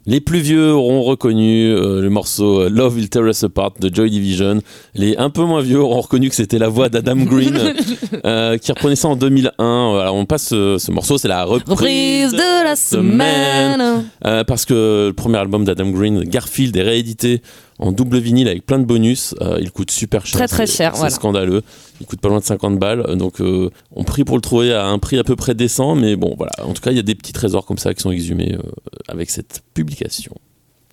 Les 0.07 0.21
plus 0.21 0.39
vieux 0.39 0.71
auront 0.71 1.03
reconnu 1.03 1.69
euh, 1.69 2.01
le 2.01 2.09
morceau 2.09 2.61
euh, 2.61 2.69
Love 2.69 2.95
Will 2.95 3.09
Tear 3.09 3.27
Us 3.27 3.43
Apart 3.43 3.73
de 3.81 3.93
Joy 3.93 4.09
Division. 4.09 4.61
Les 4.95 5.17
un 5.17 5.29
peu 5.29 5.43
moins 5.43 5.61
vieux 5.61 5.81
auront 5.81 5.99
reconnu 5.99 6.29
que 6.29 6.35
c'était 6.35 6.59
la 6.59 6.69
voix 6.69 6.87
d'Adam 6.87 7.17
Green 7.17 7.59
euh, 8.25 8.57
qui 8.57 8.71
reprenait 8.71 8.95
ça 8.95 9.09
en 9.09 9.17
2001. 9.17 9.91
Voilà, 9.91 10.13
on 10.13 10.25
passe 10.25 10.47
ce 10.47 10.91
morceau, 10.91 11.17
c'est 11.17 11.27
la 11.27 11.43
reprise, 11.43 11.69
Reprise 11.69 12.31
de 12.31 12.63
la 12.63 12.77
semaine. 12.77 14.05
Euh, 14.25 14.45
parce 14.45 14.63
que 14.63 15.07
le 15.07 15.13
premier 15.13 15.39
album 15.39 15.65
d'Adam 15.65 15.89
Green, 15.89 16.23
Garfield, 16.23 16.77
est 16.77 16.83
réédité 16.83 17.41
en 17.79 17.91
double 17.91 18.17
vinyle 18.17 18.47
avec 18.47 18.65
plein 18.65 18.79
de 18.79 18.85
bonus. 18.85 19.35
Euh, 19.41 19.57
il 19.61 19.71
coûte 19.71 19.91
super 19.91 20.25
cher. 20.25 20.37
Très, 20.39 20.47
très 20.47 20.65
cher, 20.67 20.91
C'est 20.93 20.97
voilà. 20.99 21.13
scandaleux. 21.13 21.61
Il 22.01 22.07
coûte 22.07 22.19
pas 22.19 22.29
loin 22.29 22.39
de 22.39 22.43
50 22.43 22.79
balles. 22.79 23.15
Donc 23.17 23.39
euh, 23.41 23.69
on 23.95 24.03
prie 24.03 24.23
pour 24.23 24.35
le 24.37 24.41
trouver 24.41 24.73
à 24.73 24.85
un 24.87 24.99
prix 24.99 25.17
à 25.19 25.23
peu 25.23 25.35
près 25.35 25.53
décent. 25.53 25.95
Mais 25.95 26.15
bon, 26.15 26.33
voilà. 26.37 26.51
En 26.63 26.73
tout 26.73 26.81
cas, 26.81 26.91
il 26.91 26.97
y 26.97 26.99
a 26.99 27.03
des 27.03 27.15
petits 27.15 27.33
trésors 27.33 27.65
comme 27.65 27.77
ça 27.77 27.93
qui 27.93 28.01
sont 28.01 28.11
exhumés 28.11 28.53
euh, 28.55 28.61
avec 29.07 29.29
cette 29.29 29.61
publication. 29.73 30.33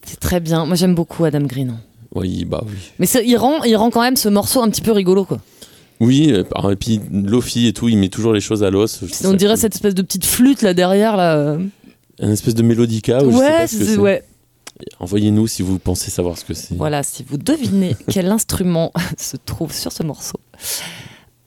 C'est 0.04 0.20
très 0.20 0.40
bien. 0.40 0.66
Moi, 0.66 0.76
j'aime 0.76 0.94
beaucoup 0.94 1.24
Adam 1.24 1.40
Green. 1.42 1.76
Oui, 2.14 2.44
bah 2.44 2.62
oui. 2.66 2.74
Mais 2.98 3.06
il 3.26 3.36
rend, 3.36 3.62
il 3.64 3.74
rend 3.76 3.90
quand 3.90 4.02
même 4.02 4.16
ce 4.16 4.28
morceau 4.28 4.62
un 4.62 4.68
petit 4.68 4.82
peu 4.82 4.92
rigolo, 4.92 5.24
quoi. 5.24 5.40
Oui, 6.00 6.28
et 6.34 6.76
puis 6.76 7.00
Lofi 7.12 7.66
et 7.68 7.72
tout, 7.72 7.88
il 7.88 7.96
met 7.96 8.08
toujours 8.08 8.32
les 8.32 8.40
choses 8.40 8.62
à 8.62 8.70
l'os. 8.70 9.02
On 9.24 9.32
dirait 9.32 9.54
cool. 9.54 9.60
cette 9.60 9.74
espèce 9.74 9.94
de 9.94 10.02
petite 10.02 10.24
flûte 10.26 10.62
là 10.62 10.74
derrière, 10.74 11.16
là. 11.16 11.36
euh. 11.36 11.58
Un 12.20 12.30
espèce 12.30 12.54
de 12.54 12.62
mélodica. 12.62 13.22
ou 13.24 13.30
je 13.30 13.36
sais 13.36 13.42
ouais, 13.42 13.50
pas 13.50 13.66
ce 13.66 13.76
que 13.78 13.84
c'est- 13.84 13.90
c'est. 13.94 13.98
ouais. 13.98 14.22
Envoyez-nous 14.98 15.46
si 15.46 15.62
vous 15.62 15.78
pensez 15.78 16.10
savoir 16.10 16.36
ce 16.38 16.44
que 16.44 16.54
c'est. 16.54 16.74
Voilà, 16.74 17.02
si 17.02 17.22
vous 17.22 17.38
devinez 17.38 17.96
quel 18.08 18.30
instrument 18.30 18.92
se 19.18 19.36
trouve 19.36 19.72
sur 19.72 19.92
ce 19.92 20.02
morceau. 20.02 20.38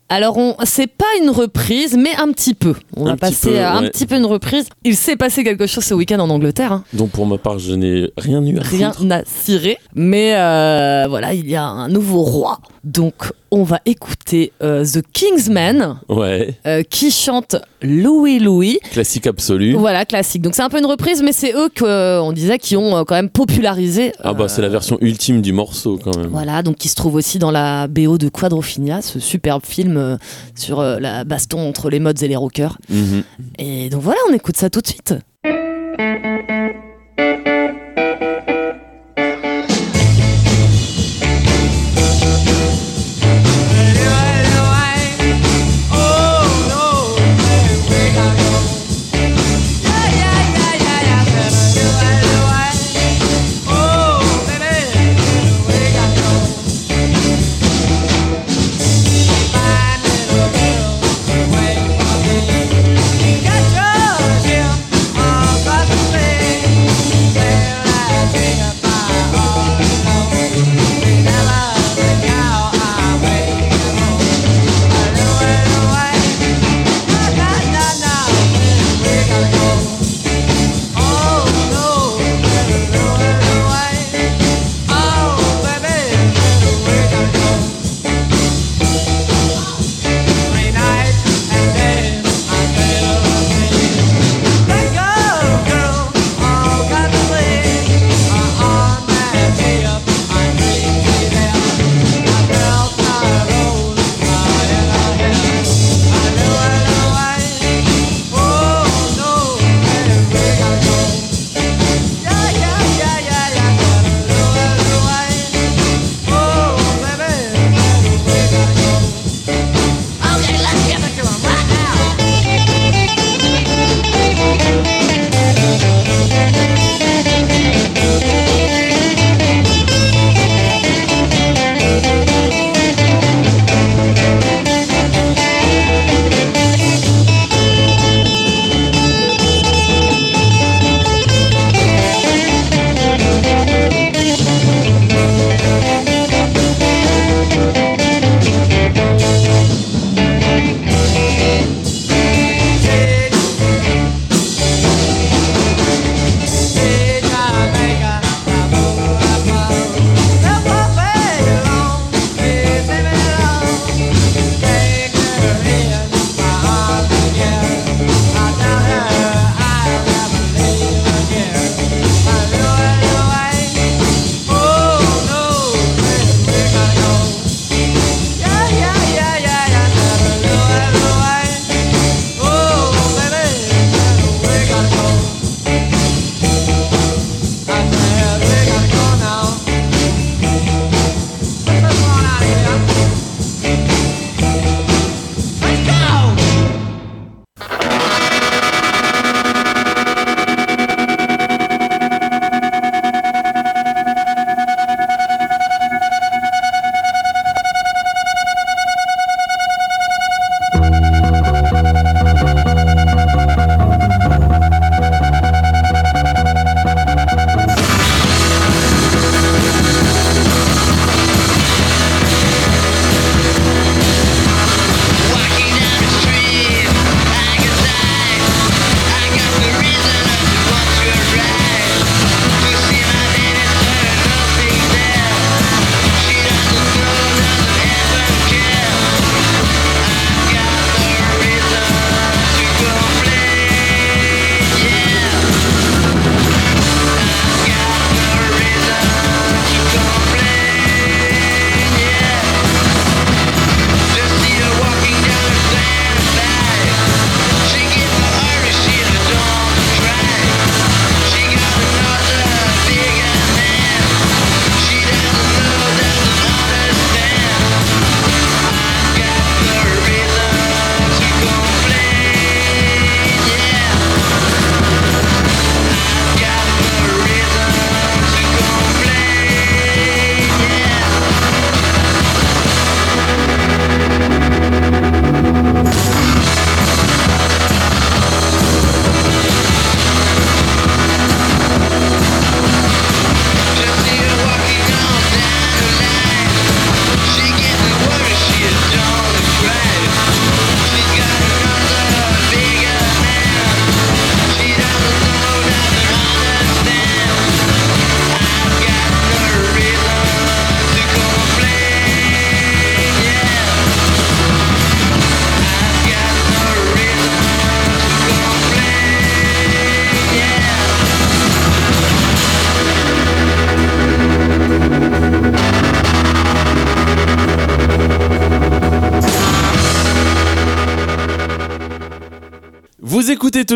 Alors, 0.09 0.37
on, 0.37 0.55
c'est 0.63 0.87
pas 0.87 1.05
une 1.21 1.29
reprise, 1.29 1.97
mais 1.97 2.15
un 2.17 2.31
petit 2.31 2.53
peu. 2.53 2.75
On 2.95 3.05
Un 3.07 3.11
va 3.11 3.17
passer 3.17 3.49
peu, 3.51 3.59
à 3.59 3.73
un 3.75 3.81
ouais. 3.83 3.89
petit 3.89 4.05
peu 4.05 4.15
une 4.15 4.25
reprise. 4.25 4.67
Il 4.85 4.95
s'est 4.95 5.17
passé 5.17 5.43
quelque 5.43 5.67
chose 5.67 5.83
ce 5.83 5.93
week-end 5.93 6.19
en 6.19 6.29
Angleterre. 6.29 6.71
hein. 6.71 6.83
Donc 6.93 7.09
pour 7.09 7.25
ma 7.25 7.37
part, 7.37 7.59
je 7.59 7.73
n'ai 7.73 8.09
rien 8.17 8.41
eu 8.45 8.57
à 8.57 8.61
Rien 8.61 8.91
foutre. 8.93 9.03
n'a 9.05 9.23
ciré. 9.25 9.77
Mais 9.95 10.33
euh, 10.35 11.07
voilà, 11.09 11.33
il 11.33 11.49
y 11.49 11.55
a 11.55 11.65
un 11.65 11.89
nouveau 11.89 12.21
roi. 12.23 12.59
Donc, 12.85 13.33
on 13.51 13.63
va 13.63 13.81
écouter 13.85 14.53
euh, 14.63 14.85
The 14.85 15.01
Kingsmen 15.11 15.97
Ouais, 16.07 16.55
euh, 16.65 16.83
qui 16.89 17.11
chante 17.11 17.57
Louis 17.81 18.39
Louis. 18.39 18.79
classique 18.91 19.27
absolu. 19.27 19.73
Voilà, 19.73 20.05
classique. 20.05 20.41
Donc, 20.41 20.55
c'est 20.55 20.61
un 20.61 20.69
peu 20.69 20.79
une 20.79 20.85
reprise, 20.85 21.21
mais 21.21 21.33
c'est 21.33 21.53
eux 21.53 21.67
qu'on 21.77 22.31
disait 22.31 22.59
qui 22.59 22.77
ont 22.77 22.95
euh, 22.95 23.03
quand 23.03 23.15
même 23.15 23.29
popularisé. 23.29 24.13
Ah 24.23 24.33
bah 24.33 24.47
c'est 24.47 24.61
la 24.61 24.69
version 24.69 24.97
ultime 25.01 25.41
du 25.41 25.51
morceau 25.51 25.99
quand 26.01 26.15
même. 26.17 26.27
Voilà, 26.27 26.63
donc 26.63 26.77
qui 26.77 26.87
se 26.87 26.95
trouve 26.95 27.15
aussi 27.15 27.39
dans 27.39 27.51
la 27.51 27.87
BO 27.87 28.17
de 28.17 28.29
Quadrophenia, 28.29 29.01
ce 29.01 29.19
superbe 29.19 29.65
film 29.65 29.96
euh, 29.97 30.17
sur 30.55 30.79
euh, 30.79 30.99
la 30.99 31.23
baston 31.23 31.67
entre 31.67 31.89
les 31.89 31.99
mods 31.99 32.11
et 32.11 32.27
les 32.27 32.35
rockers. 32.35 32.77
Mhm. 32.89 33.23
Et 33.57 33.89
donc 33.89 34.01
voilà, 34.01 34.19
on 34.29 34.33
écoute 34.33 34.57
ça 34.57 34.69
tout 34.69 34.81
de 34.81 34.87
suite. 34.87 35.13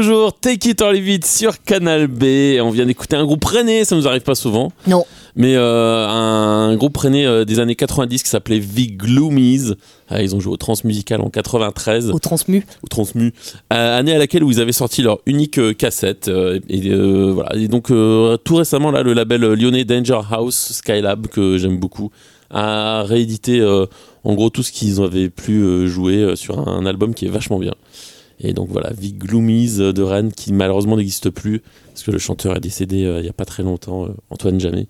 Toujours 0.02 0.34
Take 0.34 0.70
It 0.70 0.82
or 0.82 0.94
Leave 0.94 1.10
It 1.10 1.26
sur 1.28 1.62
Canal 1.62 2.08
B. 2.08 2.24
On 2.60 2.72
vient 2.72 2.88
d'écouter 2.88 3.16
un 3.16 3.24
groupe 3.24 3.46
rennais, 3.46 3.86
ça 3.86 3.96
nous 3.96 4.08
arrive 4.08 4.24
pas 4.24 4.34
souvent. 4.34 4.72
Non. 4.88 5.06
Mais 5.36 5.54
euh, 5.56 6.08
un 6.08 6.76
groupe 6.76 6.98
rennais 6.98 7.28
euh, 7.28 7.46
des 7.46 7.60
années 7.60 7.76
90 7.76 8.24
qui 8.24 8.30
s'appelait 8.30 8.60
The 8.60 8.98
Gloomies. 8.98 9.74
Ah, 10.10 10.24
ils 10.24 10.36
ont 10.36 10.40
joué 10.40 10.54
au 10.54 10.58
Transmusical 10.58 11.22
en 11.22 11.30
93 11.30 12.10
Au 12.10 12.18
transmu. 12.18 12.66
ou 12.84 12.88
Transmu, 12.88 13.32
euh, 13.72 14.00
année 14.00 14.14
à 14.16 14.18
laquelle 14.18 14.44
où 14.44 14.50
ils 14.50 14.60
avaient 14.60 14.72
sorti 14.72 15.04
leur 15.04 15.20
unique 15.28 15.60
euh, 15.60 15.74
cassette. 15.74 16.30
euh, 16.30 16.60
et, 16.68 16.90
voilà. 17.32 17.56
et 17.56 17.68
donc 17.68 17.88
tout 18.44 18.56
récemment, 18.56 18.90
là, 18.90 19.04
le 19.04 19.14
label 19.14 19.42
lyonnais 19.54 19.86
Danger 19.86 20.22
House 20.32 20.72
Skylab, 20.74 21.28
que 21.28 21.60
j'aime 21.60 21.78
beaucoup, 21.78 22.10
a 22.50 23.04
réédité 23.04 23.64
en 24.24 24.34
gros 24.34 24.50
tout 24.50 24.64
ce 24.64 24.72
qu'ils 24.72 25.00
avaient 25.02 25.30
pu 25.30 25.88
jouer 25.88 26.18
euh, 26.18 26.36
sur 26.36 26.68
un 26.68 26.86
album 26.86 27.14
qui 27.14 27.26
est 27.26 27.30
vachement 27.30 27.60
bien. 27.60 27.74
Et 28.44 28.54
donc 28.54 28.70
voilà, 28.70 28.90
The 28.90 29.18
Gloomies 29.18 29.78
de 29.78 30.02
Rennes, 30.02 30.32
qui 30.32 30.52
malheureusement 30.52 30.98
n'existe 30.98 31.30
plus, 31.30 31.62
parce 31.88 32.04
que 32.04 32.12
le 32.12 32.18
chanteur 32.18 32.56
est 32.58 32.60
décédé 32.60 33.06
euh, 33.06 33.20
il 33.20 33.24
n'y 33.24 33.30
a 33.30 33.34
pas 33.34 33.46
très 33.46 33.64
longtemps, 33.64 34.06
euh, 34.06 34.10
Antoine 34.30 34.60
Jamais. 34.60 34.88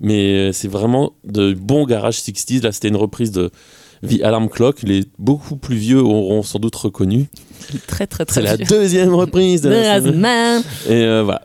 Mais 0.00 0.36
euh, 0.36 0.52
c'est 0.52 0.68
vraiment 0.68 1.12
de 1.24 1.54
bon 1.54 1.86
garage 1.86 2.18
60s. 2.18 2.62
Là, 2.62 2.72
c'était 2.72 2.88
une 2.88 2.96
reprise 2.96 3.32
de 3.32 3.50
The 4.06 4.22
Alarm 4.22 4.48
Clock. 4.48 4.82
Les 4.82 5.04
beaucoup 5.18 5.56
plus 5.56 5.76
vieux 5.76 6.00
auront 6.00 6.42
sans 6.42 6.58
doute 6.58 6.76
reconnu. 6.76 7.26
Très, 7.86 8.06
très, 8.06 8.24
très 8.24 8.40
C'est 8.40 8.46
la 8.46 8.56
deuxième 8.56 9.14
reprise 9.14 9.62
de 9.62 9.70
la. 9.70 9.98
Et 9.98 11.04
euh, 11.04 11.22
voilà. 11.22 11.42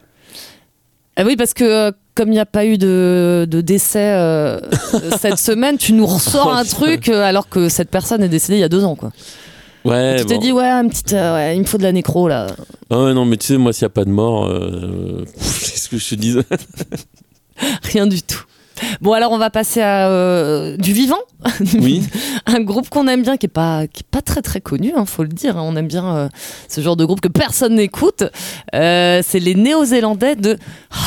Ah 1.15 1.23
oui, 1.25 1.37
parce 1.37 1.53
que 1.53 1.91
comme 2.15 2.29
il 2.29 2.33
n'y 2.33 2.39
a 2.39 2.45
pas 2.45 2.65
eu 2.65 2.77
de, 2.77 3.45
de 3.49 3.61
décès 3.61 4.59
cette 5.19 5.37
semaine, 5.37 5.77
tu 5.77 5.93
nous 5.93 6.05
ressors 6.05 6.53
un 6.53 6.63
truc 6.63 7.09
euh, 7.09 7.23
alors 7.23 7.49
que 7.49 7.69
cette 7.69 7.89
personne 7.89 8.23
est 8.23 8.29
décédée 8.29 8.57
il 8.57 8.61
y 8.61 8.65
a 8.65 8.69
deux 8.69 8.83
ans. 8.83 8.95
Quoi. 8.95 9.11
Ouais, 9.85 10.15
tu 10.19 10.25
t'es 10.25 10.35
bon. 10.35 10.41
dit, 10.41 10.51
ouais, 10.51 10.67
un 10.67 10.87
petit, 10.87 11.15
euh, 11.15 11.35
ouais, 11.35 11.55
il 11.55 11.59
me 11.61 11.65
faut 11.65 11.77
de 11.77 11.83
la 11.83 11.91
nécro 11.91 12.27
là. 12.27 12.47
Ah 12.89 13.03
ouais, 13.03 13.13
non, 13.13 13.25
mais 13.25 13.37
tu 13.37 13.47
sais, 13.47 13.57
moi, 13.57 13.71
s'il 13.73 13.83
n'y 13.83 13.87
a 13.87 13.89
pas 13.89 14.05
de 14.05 14.09
mort, 14.09 14.45
euh, 14.47 15.23
qu'est-ce 15.35 15.89
que 15.89 15.97
je 15.97 16.09
te 16.09 16.15
dis 16.15 16.35
Rien 17.83 18.07
du 18.07 18.21
tout. 18.21 18.43
Bon, 18.99 19.13
alors 19.13 19.31
on 19.31 19.37
va 19.37 19.49
passer 19.49 19.79
à 19.81 20.09
euh, 20.09 20.75
du 20.75 20.91
vivant. 20.91 21.19
Oui. 21.79 22.01
un 22.45 22.59
groupe 22.59 22.89
qu'on 22.89 23.07
aime 23.07 23.21
bien, 23.21 23.37
qui 23.37 23.45
est 23.45 23.49
pas, 23.49 23.87
qui 23.87 24.01
est 24.01 24.09
pas 24.11 24.21
très 24.21 24.41
très 24.41 24.59
connu, 24.59 24.91
hein, 24.97 25.05
faut 25.05 25.23
le 25.23 25.29
dire. 25.29 25.57
hein. 25.57 25.61
On 25.63 25.75
aime 25.77 25.87
bien 25.87 26.15
euh, 26.15 26.29
ce 26.67 26.81
genre 26.81 26.97
de 26.97 27.05
groupe 27.05 27.21
que 27.21 27.29
personne 27.29 27.75
n'écoute. 27.75 28.23
Euh, 28.73 29.21
c'est 29.23 29.39
les 29.39 29.55
Néo-Zélandais 29.55 30.35
de 30.35 30.57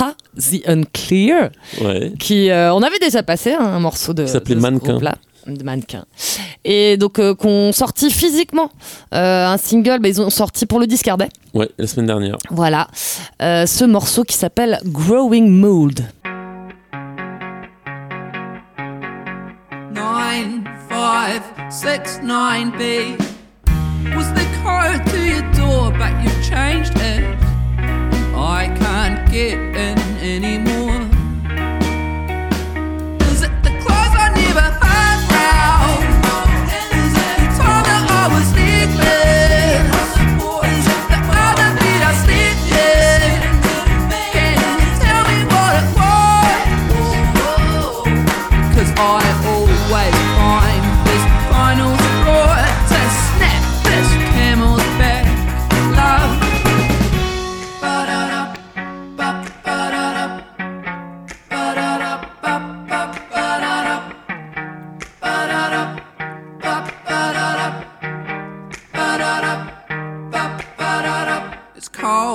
Ha 0.01 0.15
the 0.39 0.67
Unclear. 0.67 1.51
Ouais. 1.83 2.13
qui 2.19 2.49
on 2.51 2.83
avait 2.83 2.99
déjà 3.01 3.23
passé 3.23 3.53
hein, 3.53 3.65
un 3.67 3.81
morceau 3.81 4.15
de 4.15 4.25
Qui 4.25 4.31
s'appelait 4.31 4.55
de 4.55 4.61
ce 4.61 4.63
Mannequin. 4.63 4.99
De 5.57 5.63
mannequin 5.65 6.05
et 6.65 6.97
donc 6.97 7.19
euh, 7.19 7.35
qu'on 7.35 7.73
sorti 7.73 8.11
physiquement 8.11 8.71
euh, 9.15 9.47
un 9.47 9.57
single 9.57 9.99
bah, 10.01 10.09
ils 10.09 10.21
ont 10.21 10.31
sorti 10.31 10.67
pour 10.67 10.79
le 10.81 10.87
discardet 10.87 11.29
Ouais, 11.55 11.69
la 11.79 11.87
semaine 11.87 12.07
dernière. 12.07 12.37
voilà 12.51 12.89
Euh, 13.41 13.67
ce 13.67 13.85
morceau 13.85 14.25
qui 14.25 14.37
s'appelle 14.37 14.79
Growing 14.85 15.49
Mold 15.49 16.05
nine 19.93 20.65
five 20.89 21.43
six 21.71 22.21
nine 22.23 22.71
B 22.73 23.17
was 24.17 24.29
the 24.35 24.47
code 24.65 25.05
to 25.11 25.19
your 25.19 25.43
door, 25.53 25.91
but 25.93 26.13
you've 26.23 26.43
changed 26.43 26.97
it. 26.97 27.25
I 28.37 28.69
can't 28.79 29.31
get 29.31 29.59
in 29.59 29.99
anymore. 30.23 30.68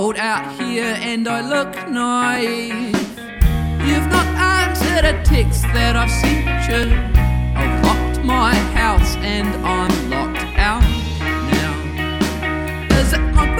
Cold 0.04 0.18
out 0.18 0.60
here 0.60 0.98
and 1.00 1.30
I 1.30 1.40
look 1.40 1.74
naive. 1.90 2.94
You've 3.88 4.10
not 4.18 4.28
answered 4.36 5.06
a 5.06 5.24
text 5.24 5.62
that 5.78 5.96
I've 5.96 6.12
sent 6.12 6.62
you. 6.68 6.94
I've 7.56 7.76
locked 7.86 8.20
my 8.26 8.54
house 8.82 9.16
and 9.18 9.48
I'm 9.66 9.94
locked 10.10 10.58
out 10.58 10.84
now. 11.56 12.98
Is 13.00 13.14
it 13.14 13.22
my 13.34 13.53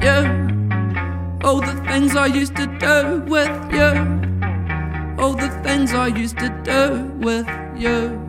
you. 0.00 0.20
All 1.46 1.60
the 1.60 1.74
things 1.86 2.16
I 2.16 2.26
used 2.26 2.56
to 2.56 2.66
do 2.66 3.20
with 3.26 3.72
you. 3.72 3.90
All 5.18 5.34
the 5.34 5.50
things 5.62 5.92
I 5.92 6.08
used 6.08 6.38
to 6.38 6.48
do 6.64 7.04
with 7.24 7.48
you. 7.76 8.27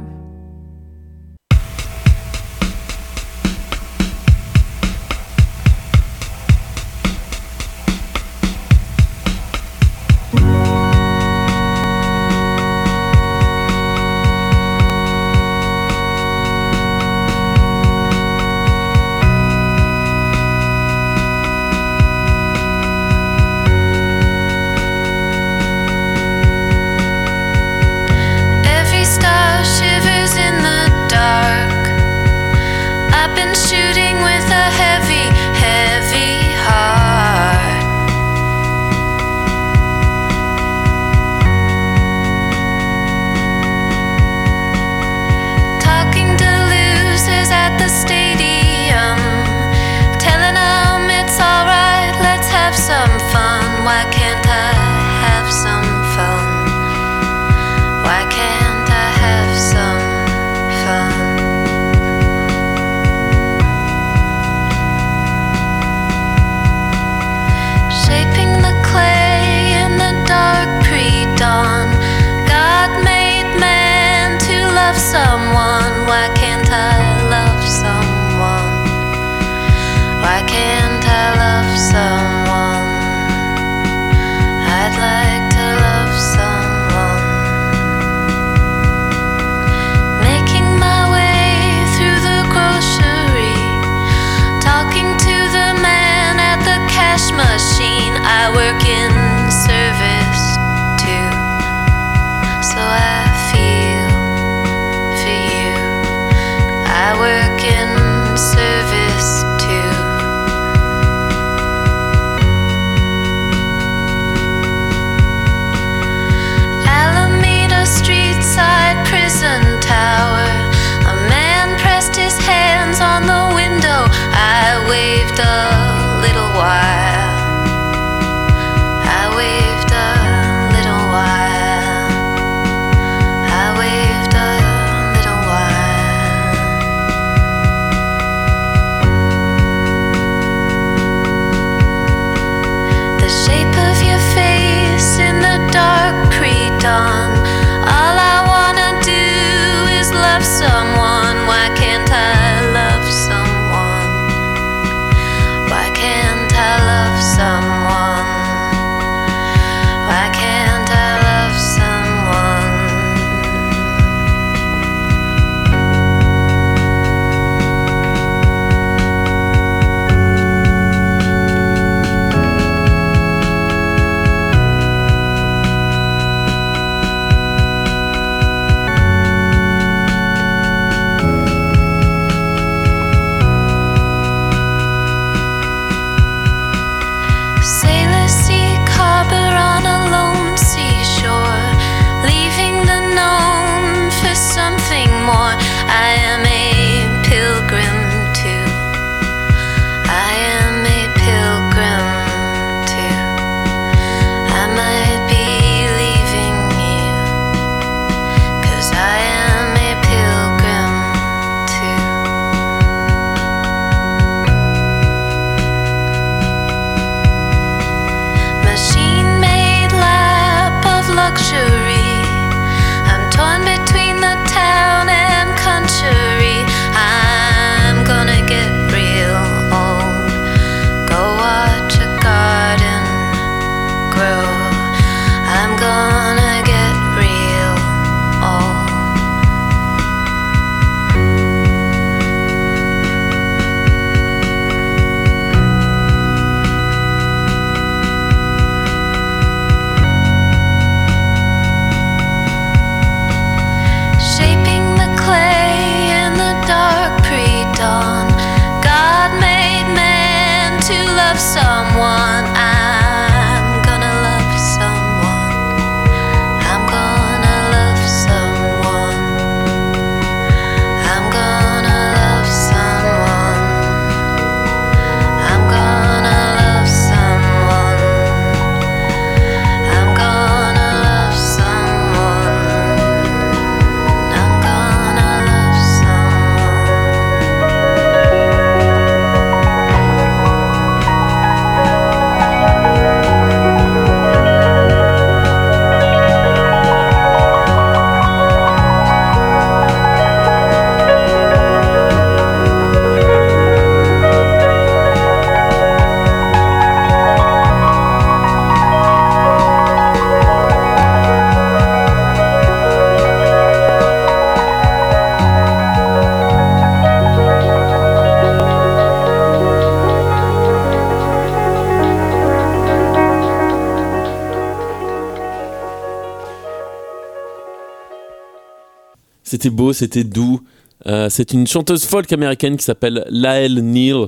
C'était 329.49 329.71
beau, 329.71 329.93
c'était 329.93 330.23
doux. 330.23 330.61
Euh, 331.07 331.27
c'est 331.31 331.53
une 331.53 331.65
chanteuse 331.65 332.05
folk 332.05 332.31
américaine 332.31 332.77
qui 332.77 332.83
s'appelle 332.83 333.25
Lael 333.31 333.79
Neal, 333.79 334.27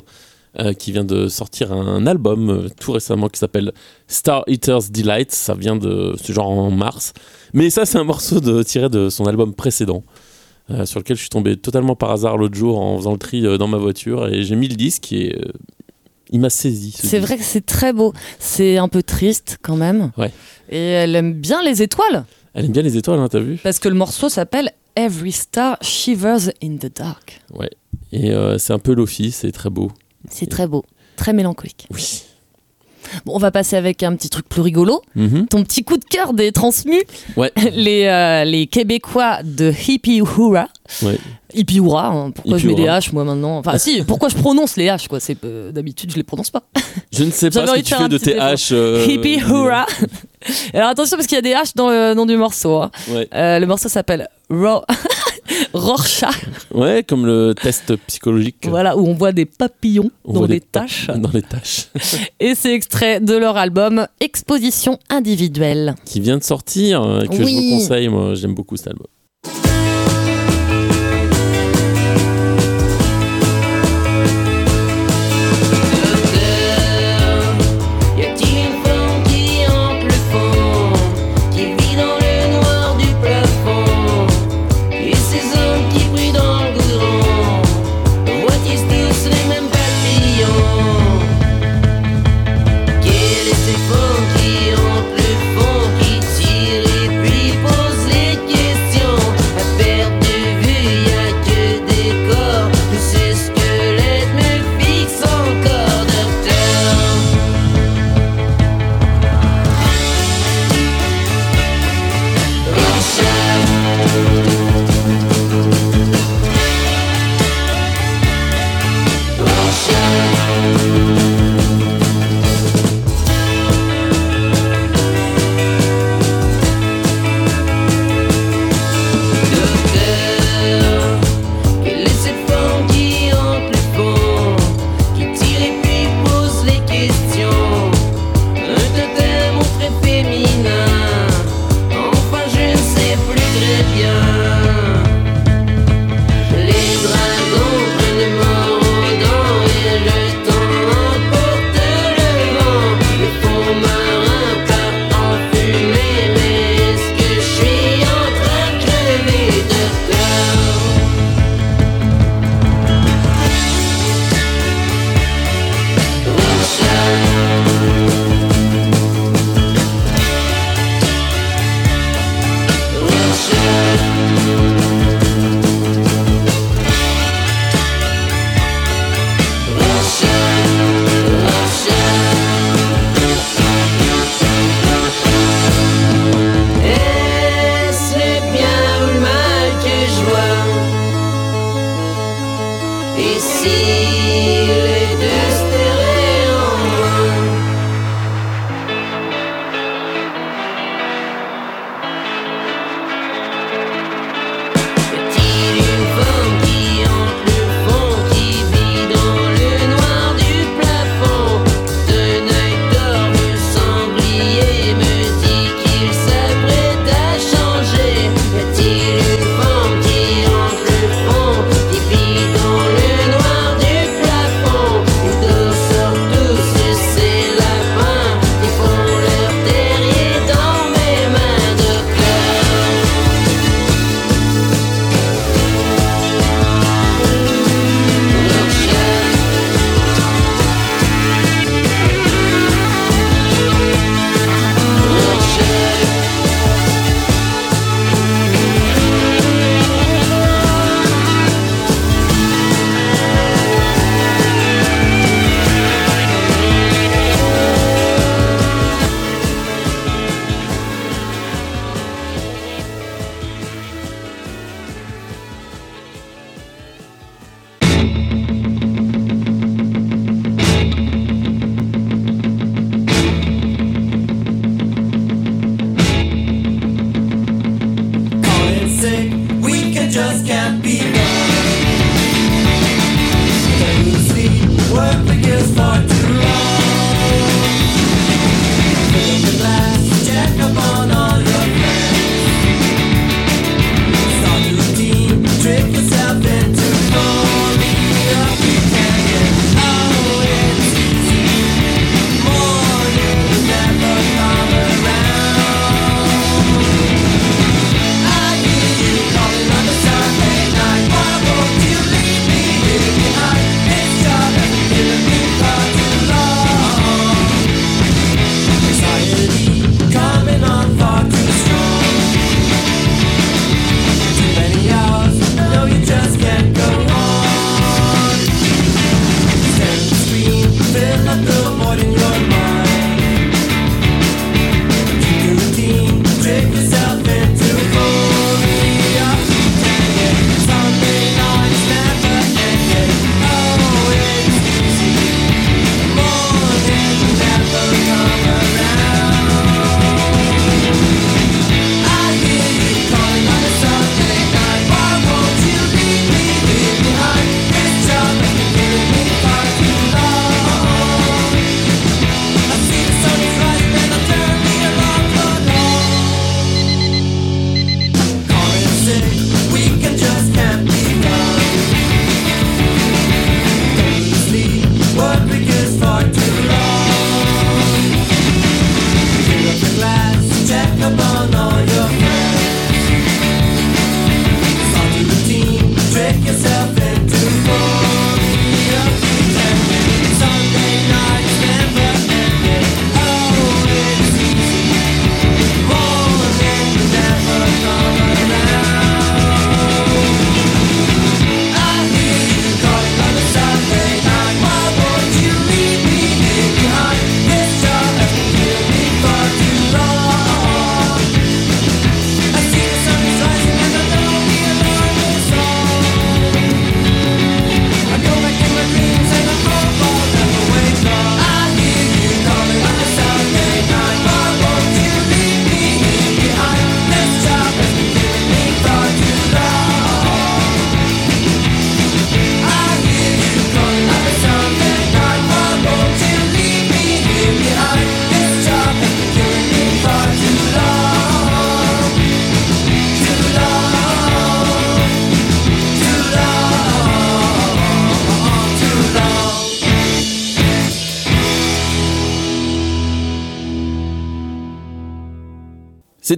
euh, 0.59 0.74
qui 0.74 0.91
vient 0.91 1.03
de 1.03 1.28
sortir 1.28 1.72
un 1.72 2.07
album 2.07 2.49
euh, 2.49 2.69
tout 2.80 2.93
récemment 2.93 3.30
qui 3.30 3.38
s'appelle 3.38 3.72
Star 4.07 4.43
Eater's 4.47 4.89
Delight. 4.89 5.32
Ça 5.32 5.53
vient 5.53 5.76
de 5.76 6.15
ce 6.19 6.34
genre 6.34 6.49
en 6.49 6.72
mars. 6.72 7.13
Mais 7.53 7.69
ça, 7.69 7.86
c'est 7.86 7.99
un 7.99 8.03
morceau 8.03 8.39
de, 8.39 8.63
tiré 8.63 8.89
de 8.89 9.09
son 9.09 9.26
album 9.28 9.53
précédent. 9.53 10.03
sur 10.86 10.99
lequel 10.99 11.17
je 11.17 11.22
suis 11.22 11.30
tombé 11.30 11.55
totalement 11.55 11.95
par 11.95 12.09
hasard 12.09 12.38
l'autre 12.38 12.55
jour 12.55 12.80
en 12.80 12.97
faisant 12.97 13.11
le 13.11 13.19
tri 13.19 13.43
dans 13.59 13.67
ma 13.67 13.78
voiture 13.78 14.28
et 14.28 14.41
j'ai 14.41 14.55
mis 14.55 14.69
le 14.69 14.76
disque 14.76 15.13
et 15.13 15.38
il 16.32 16.39
m'a 16.39 16.49
saisi. 16.49 16.93
ce 16.93 17.05
C'est 17.05 17.19
vrai 17.19 17.38
que 17.38 17.43
c'est 17.43 17.65
très 17.65 17.93
beau. 17.93 18.11
C'est 18.39 18.78
un 18.78 18.88
peu 18.88 19.03
triste 19.03 19.59
quand 19.61 19.76
même. 19.76 20.11
Ouais. 20.17 20.32
Et 20.69 20.80
elle 20.80 21.15
aime 21.15 21.34
bien 21.34 21.61
les 21.61 21.84
étoiles. 21.84 22.26
Elle 22.54 22.66
aime 22.66 22.72
bien 22.72 22.82
les 22.82 22.97
étoiles, 22.97 23.20
hein, 23.20 23.30
t'as 23.30 23.39
vu? 23.39 23.58
Parce 23.64 23.80
que 23.80 23.88
le 23.88 23.95
morceau 23.95 24.28
s'appelle 24.28 24.72
Every 24.95 25.32
Star 25.32 25.78
Shivers 25.82 26.52
in 26.62 26.76
the 26.78 26.93
Dark. 26.93 27.41
Ouais. 27.54 27.70
Et 28.12 28.32
euh, 28.32 28.58
c'est 28.58 28.74
un 28.74 28.80
peu 28.80 28.93
Lofi, 28.93 29.32
c'est 29.32 29.52
très 29.52 29.70
beau. 29.70 29.91
C'est 30.30 30.47
très 30.47 30.68
beau. 30.68 30.84
Très 31.16 31.34
mélancolique. 31.34 31.88
Oui. 31.91 32.24
Bon, 33.26 33.34
on 33.36 33.38
va 33.39 33.52
passer 33.52 33.76
avec 33.76 34.04
un 34.04 34.16
petit 34.16 34.30
truc 34.30 34.47
plus 34.49 34.62
rigolo. 34.62 35.02
Mhm. 35.16 35.47
Ton 35.47 35.64
petit 35.64 35.84
coup 35.84 35.97
de 35.97 36.06
cœur 36.06 36.34
des 36.34 36.52
transmus. 36.52 37.02
Ouais. 37.38 37.52
Les, 37.74 38.06
euh, 38.06 38.43
les 38.45 38.68
Québécois 38.68 39.39
de 39.43 39.72
Hippie 39.88 40.18
Hura. 40.18 40.68
Ouais. 41.04 41.18
Hippie 41.54 41.78
Hura, 41.78 42.08
hein. 42.08 42.32
pourquoi 42.32 42.58
je 42.58 42.68
mets 42.68 42.76
des. 42.76 42.86
H 42.86 43.10
moi 43.14 43.24
maintenant? 43.24 43.58
Enfin, 43.58 43.78
si, 43.78 44.04
pourquoi 44.08 44.30
je 44.30 44.36
prononce 44.36 44.78
les 44.78 44.86
H 44.88 45.08
quoi? 45.08 45.20
C'est 45.20 45.38
euh, 45.43 45.72
D'habitude, 45.72 46.12
je 46.12 46.16
les 46.18 46.24
prononce 46.24 46.49
pas. 46.49 46.64
Je 47.14 47.24
ne 47.26 47.32
sais 47.32 47.49
pas 47.49 47.68
ce 47.68 47.74
que 47.74 47.80
tu 47.82 47.93
fais 47.93 48.08
de 48.10 48.18
tes. 48.18 48.36
H. 48.38 48.70
euh, 48.74 49.06
Hippie 49.08 49.39
Hura. 49.39 49.86
Alors 50.74 50.89
attention 50.89 51.18
parce 51.18 51.28
qu'il 51.28 51.36
y 51.36 51.39
a 51.39 51.41
des 51.41 51.54
H 51.54 51.72
dans 51.76 51.89
le 51.89 52.14
nom 52.14 52.26
du 52.26 52.36
morceau. 52.38 52.78
hein. 52.78 52.91
Ouais. 53.10 53.28
Euh, 53.34 53.60
le 53.60 53.66
morceau 53.68 53.89
s'appelle 53.89 54.28
Ro- 54.49 54.84
Rorschach. 55.74 56.36
ouais, 56.74 57.04
comme 57.08 57.26
le 57.26 57.54
test 57.54 57.96
psychologique. 58.08 58.68
Voilà, 58.68 58.98
où 58.98 59.08
on 59.08 59.14
voit 59.14 59.32
des 59.32 59.46
papillons 59.46 60.12
On 60.26 60.34
dans 60.34 60.46
des 60.48 60.62
taches. 60.62 61.08
Dans 61.16 61.32
les 61.34 61.42
tâches. 61.42 61.88
Et 62.39 62.56
c'est 62.56 62.74
extrait 62.74 63.20
de 63.20 63.36
leur 63.36 63.58
album 63.58 64.08
Exposition 64.20 65.00
individuelle. 65.10 65.96
qui 66.06 66.20
vient 66.20 66.38
de 66.38 66.44
sortir, 66.44 67.02
euh, 67.04 67.26
que 67.26 67.36
je 67.36 67.42
vous 67.44 67.70
conseille. 67.78 68.08
Moi, 68.10 68.36
j'aime 68.36 68.54
beaucoup 68.54 68.78
cet 68.78 68.88
album. 68.88 69.08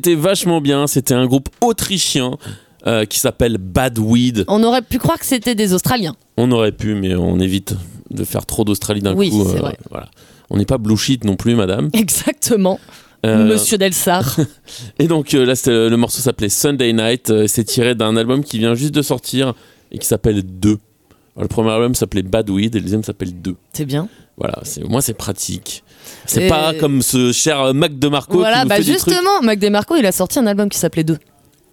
C'était 0.03 0.15
vachement 0.19 0.59
bien. 0.59 0.85
C'était 0.85 1.13
un 1.13 1.25
groupe 1.25 1.47
autrichien 1.61 2.31
euh, 2.87 3.05
qui 3.05 3.19
s'appelle 3.19 3.57
Bad 3.57 3.97
Weed. 3.99 4.43
On 4.49 4.61
aurait 4.63 4.81
pu 4.81 4.97
croire 4.97 5.17
que 5.17 5.25
c'était 5.25 5.55
des 5.55 5.73
Australiens. 5.73 6.13
On 6.35 6.51
aurait 6.51 6.73
pu, 6.73 6.93
mais 6.93 7.15
on 7.15 7.39
évite 7.39 7.73
de 8.11 8.25
faire 8.25 8.45
trop 8.45 8.65
d'Australie 8.65 8.99
d'un 9.01 9.15
Oui, 9.15 9.29
coup. 9.29 9.45
vrai. 9.45 9.77
Voilà. 9.89 10.09
On 10.49 10.57
n'est 10.57 10.65
pas 10.65 10.77
blue 10.77 10.97
shit 10.97 11.23
non 11.23 11.37
plus, 11.37 11.55
madame. 11.55 11.89
Exactement. 11.93 12.81
Euh, 13.25 13.45
Monsieur 13.47 13.77
Delsar. 13.77 14.35
Et 14.99 15.07
donc 15.07 15.33
euh, 15.35 15.45
là, 15.45 15.53
le 15.67 15.95
morceau 15.95 16.19
s'appelait 16.21 16.49
Sunday 16.49 16.91
Night. 16.91 17.29
euh, 17.29 17.47
C'est 17.47 17.63
tiré 17.63 17.95
d'un 17.95 18.17
album 18.17 18.43
qui 18.43 18.59
vient 18.59 18.75
juste 18.75 18.93
de 18.93 19.01
sortir 19.01 19.53
et 19.89 19.99
qui 19.99 20.05
s'appelle 20.05 20.43
2. 20.43 20.79
Le 21.39 21.47
premier 21.47 21.71
album 21.71 21.95
s'appelait 21.95 22.23
Bad 22.23 22.49
Weed 22.49 22.75
et 22.75 22.79
le 22.79 22.83
deuxième 22.83 23.03
s'appelle 23.05 23.39
2. 23.41 23.55
C'est 23.71 23.85
bien. 23.85 24.09
Voilà, 24.35 24.59
c'est 24.63 24.83
moi 24.83 25.01
c'est 25.01 25.13
pratique. 25.13 25.85
C'est 26.25 26.43
Et- 26.45 26.47
pas 26.49 26.73
comme 26.79 27.01
ce 27.01 27.31
cher 27.31 27.59
euh, 27.61 27.73
Mac 27.73 27.97
de 27.99 28.07
Marco 28.07 28.37
voilà, 28.37 28.57
qui 28.57 28.63
nous 28.63 28.69
bah 28.69 28.75
fait 28.77 28.83
justement, 28.83 29.41
Mac 29.41 29.59
DeMarco, 29.59 29.95
il 29.95 30.05
a 30.05 30.11
sorti 30.11 30.39
un 30.39 30.47
album 30.47 30.69
qui 30.69 30.77
s'appait 30.79 31.03
2. 31.03 31.17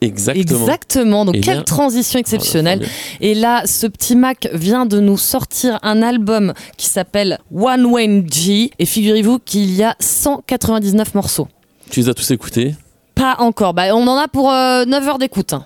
Exactement. 0.02 0.40
Exactement. 0.64 1.24
Donc, 1.26 1.36
Et 1.36 1.40
quelle 1.40 1.62
transition 1.64 2.18
exceptionnelle. 2.18 2.86
Et 3.20 3.34
là, 3.34 3.62
ce 3.66 3.86
petit 3.86 4.16
Mac 4.16 4.48
vient 4.54 4.86
de 4.86 4.98
nous 4.98 5.18
sortir 5.18 5.78
un 5.82 6.00
album 6.02 6.54
qui 6.78 6.86
s'appelle 6.86 7.38
One 7.54 7.84
Wayne 7.84 8.26
G. 8.32 8.70
Et 8.78 8.86
figurez-vous 8.86 9.40
qu'il 9.40 9.70
y 9.74 9.82
a 9.82 9.94
199 10.00 11.14
morceaux. 11.14 11.48
Tu 11.90 12.00
les 12.00 12.08
as 12.08 12.14
tous 12.14 12.30
écoutés? 12.30 12.74
Pas 13.14 13.36
encore. 13.40 13.74
Bah, 13.74 13.94
on 13.94 14.06
en 14.06 14.16
a 14.16 14.26
pour 14.26 14.48
9 14.50 15.06
heures 15.06 15.18
d'écoute. 15.18 15.52
hein, 15.52 15.64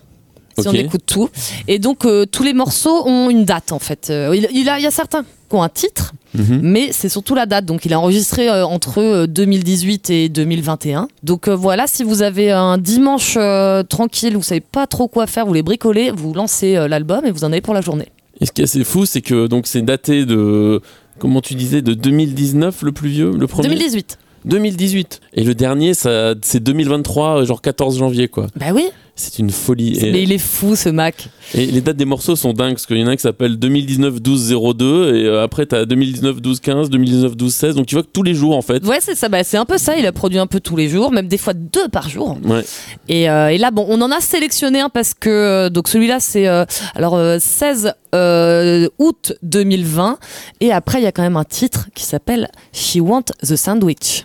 si 0.58 0.66
on 0.66 0.72
écoute 0.72 1.02
tout. 1.06 1.28
Et 1.68 1.78
donc, 1.78 2.04
euh, 2.04 2.26
tous 2.26 2.42
les 2.42 2.54
morceaux 2.54 3.06
ont 3.06 3.30
une 3.30 3.44
date, 3.44 3.70
en 3.72 3.78
fait. 3.78 4.08
Euh, 4.10 4.34
il, 4.34 4.48
il 4.52 4.68
a- 4.68 4.78
il 4.78 4.82
y 4.82 4.86
a 4.86 4.90
certains 4.90 5.22
qui 5.22 5.54
ont 5.56 5.62
un 5.62 5.68
titre, 5.68 6.12
Mhm. 6.34 6.60
mais 6.62 6.88
c'est 6.92 7.08
surtout 7.08 7.34
la 7.34 7.46
date. 7.46 7.64
Donc, 7.64 7.84
il 7.84 7.92
a 7.92 8.00
enregistré 8.00 8.48
euh, 8.48 8.66
entre 8.66 8.98
euh, 9.00 9.26
2018 9.26 10.10
et 10.10 10.28
2021. 10.28 11.08
Donc, 11.22 11.48
euh, 11.48 11.54
voilà, 11.54 11.86
si 11.86 12.02
vous 12.04 12.22
avez 12.22 12.50
un 12.50 12.76
dimanche 12.78 13.34
euh, 13.36 13.82
tranquille, 13.82 14.34
vous 14.36 14.42
savez 14.42 14.60
pas 14.60 14.86
trop 14.86 15.08
quoi 15.08 15.26
faire, 15.26 15.44
vous 15.44 15.50
voulez 15.50 15.62
bricoler, 15.62 16.10
vous 16.10 16.34
lancez 16.34 16.76
euh, 16.76 16.88
l'album 16.88 17.24
et 17.24 17.30
vous 17.30 17.44
en 17.44 17.52
avez 17.52 17.60
pour 17.60 17.74
la 17.74 17.80
journée. 17.80 18.08
Et 18.40 18.46
ce 18.46 18.52
qui 18.52 18.62
est 18.62 18.64
assez 18.64 18.82
fou, 18.84 19.06
c'est 19.06 19.20
que 19.22 19.46
donc 19.46 19.66
c'est 19.68 19.82
daté 19.82 20.24
de 20.26 20.80
comment 21.20 21.40
tu 21.40 21.54
disais 21.54 21.82
de 21.82 21.94
2019 21.94 22.82
le 22.82 22.92
plus 22.92 23.08
vieux, 23.08 23.30
le 23.30 23.46
premier? 23.46 23.68
2018. 23.68 24.18
2018. 24.44 25.20
Et 25.34 25.44
le 25.44 25.54
dernier, 25.54 25.94
c'est 25.94 26.60
2023, 26.60 27.42
euh, 27.42 27.44
genre 27.46 27.62
14 27.62 27.96
janvier 27.98 28.28
quoi. 28.28 28.48
Bah 28.56 28.66
oui, 28.74 28.84
C'est 29.16 29.38
une 29.38 29.50
folie. 29.50 29.96
Mais 30.02 30.24
il 30.24 30.32
est 30.32 30.38
fou 30.38 30.74
ce 30.74 30.88
Mac. 30.88 31.28
et 31.54 31.66
les 31.66 31.80
dates 31.80 31.96
des 31.96 32.04
morceaux 32.04 32.34
sont 32.34 32.52
dingues 32.52 32.72
parce 32.72 32.84
qu'il 32.86 32.96
y 32.98 33.04
en 33.04 33.06
a 33.06 33.10
un 33.10 33.16
qui 33.16 33.22
s'appelle 33.22 33.56
2019 33.58 34.20
12 34.20 34.56
02 34.76 35.14
et 35.14 35.26
euh, 35.26 35.44
après 35.44 35.66
t'as 35.66 35.84
2019 35.84 36.40
12 36.42 36.58
15, 36.58 36.90
2019 36.90 37.36
12 37.36 37.54
16. 37.54 37.74
Donc 37.76 37.86
tu 37.86 37.94
vois 37.94 38.02
que 38.02 38.08
tous 38.12 38.24
les 38.24 38.34
jours 38.34 38.56
en 38.56 38.62
fait. 38.62 38.84
Ouais, 38.84 38.98
c'est 39.00 39.14
ça. 39.14 39.28
Bah, 39.28 39.44
c'est 39.44 39.56
un 39.56 39.64
peu 39.64 39.78
ça. 39.78 39.96
Il 39.96 40.04
a 40.06 40.10
produit 40.10 40.38
un 40.40 40.48
peu 40.48 40.58
tous 40.58 40.74
les 40.76 40.88
jours, 40.88 41.12
même 41.12 41.28
des 41.28 41.38
fois 41.38 41.54
deux 41.54 41.88
par 41.88 42.08
jour. 42.08 42.36
Ouais. 42.44 42.64
Et, 43.08 43.30
euh, 43.30 43.50
et 43.50 43.58
là, 43.58 43.70
bon, 43.70 43.86
on 43.88 44.00
en 44.02 44.10
a 44.10 44.20
sélectionné 44.20 44.80
un 44.80 44.88
parce 44.88 45.14
que 45.14 45.30
euh, 45.30 45.70
donc 45.70 45.86
celui-là, 45.86 46.18
c'est 46.18 46.48
euh, 46.48 46.64
alors 46.96 47.14
euh, 47.14 47.38
16 47.40 47.92
euh, 48.16 48.88
août 48.98 49.32
2020. 49.44 50.18
Et 50.60 50.72
après, 50.72 50.98
il 51.00 51.04
y 51.04 51.06
a 51.06 51.12
quand 51.12 51.22
même 51.22 51.36
un 51.36 51.44
titre 51.44 51.86
qui 51.94 52.02
s'appelle 52.04 52.48
She 52.72 52.96
Want 52.96 53.24
the 53.46 53.54
Sandwich. 53.54 54.24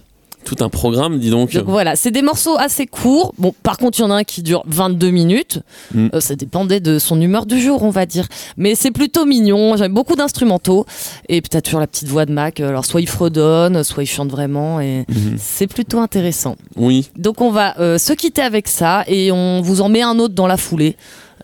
Tout 0.49 0.63
un 0.63 0.69
programme, 0.69 1.19
dis 1.19 1.29
donc. 1.29 1.53
Donc 1.53 1.65
voilà, 1.67 1.95
c'est 1.95 2.09
des 2.09 2.23
morceaux 2.23 2.57
assez 2.57 2.87
courts. 2.87 3.33
Bon, 3.37 3.53
par 3.61 3.77
contre, 3.77 3.99
il 3.99 4.01
y 4.01 4.05
en 4.05 4.09
a 4.09 4.15
un 4.15 4.23
qui 4.23 4.41
dure 4.41 4.63
22 4.65 5.11
minutes. 5.11 5.59
Mm. 5.93 6.07
Euh, 6.15 6.19
ça 6.19 6.35
dépendait 6.35 6.79
de 6.79 6.97
son 6.97 7.21
humeur 7.21 7.45
du 7.45 7.61
jour, 7.61 7.83
on 7.83 7.91
va 7.91 8.07
dire. 8.07 8.25
Mais 8.57 8.73
c'est 8.73 8.89
plutôt 8.89 9.25
mignon. 9.25 9.77
J'aime 9.77 9.93
beaucoup 9.93 10.15
d'instrumentaux. 10.15 10.87
Et 11.27 11.41
puis, 11.41 11.49
t'as 11.49 11.61
toujours 11.61 11.79
la 11.79 11.85
petite 11.85 12.07
voix 12.07 12.25
de 12.25 12.31
Mac. 12.33 12.59
Alors, 12.61 12.83
soit 12.85 12.99
il 13.01 13.07
fredonne, 13.07 13.83
soit 13.83 14.01
il 14.01 14.07
chante 14.07 14.29
vraiment. 14.31 14.79
Et 14.81 15.05
Mhm. 15.07 15.35
c'est 15.37 15.67
plutôt 15.67 15.99
intéressant. 15.99 16.55
Oui. 16.75 17.09
Donc, 17.15 17.41
on 17.41 17.51
va 17.51 17.79
euh, 17.79 17.99
se 17.99 18.13
quitter 18.13 18.41
avec 18.41 18.67
ça. 18.67 19.03
Et 19.07 19.31
on 19.31 19.61
vous 19.61 19.81
en 19.81 19.89
met 19.89 20.01
un 20.01 20.17
autre 20.17 20.33
dans 20.33 20.47
la 20.47 20.57
foulée. 20.57 20.95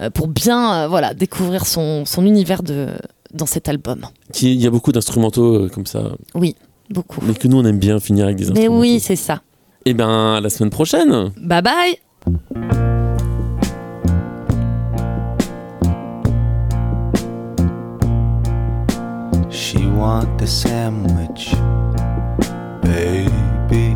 euh, 0.02 0.10
pour 0.10 0.28
bien 0.28 0.74
euh, 0.74 0.88
voilà, 0.88 1.14
découvrir 1.14 1.66
son, 1.66 2.06
son 2.06 2.26
univers 2.26 2.64
de, 2.64 2.88
dans 3.34 3.46
cet 3.46 3.70
album. 3.70 4.02
Il 4.42 4.60
y 4.62 4.68
a 4.68 4.70
beaucoup 4.70 4.92
d'instrumentaux 4.92 5.56
euh, 5.56 5.70
comme 5.70 5.86
ça, 5.86 6.04
Oui, 6.34 6.56
beaucoup. 6.90 7.22
mais 7.26 7.34
que 7.34 7.48
nous 7.48 7.58
on 7.58 7.66
aime 7.66 7.80
bien 7.80 8.00
finir 8.00 8.26
avec 8.26 8.38
des 8.38 8.52
Mais 8.52 8.68
oui, 8.68 9.00
c'est 9.00 9.16
ça. 9.16 9.42
Et 9.86 9.94
ben 9.94 10.36
à 10.36 10.42
la 10.42 10.50
semaine 10.50 10.72
prochaine. 10.72 11.32
Bye 11.38 11.62
bye 11.62 12.00
She 19.52 19.78
want 19.88 20.38
the 20.38 20.48
sandwich, 20.48 21.52
baby. 22.82 23.96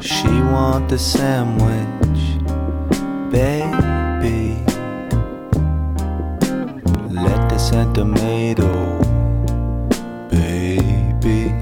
She 0.00 0.28
want 0.28 0.88
the 0.88 0.98
sandwich, 0.98 2.22
baby. 3.30 4.56
Let 7.10 7.48
the 7.48 7.58
and 7.74 7.94
tomato, 7.94 8.91
baby. 11.22 11.52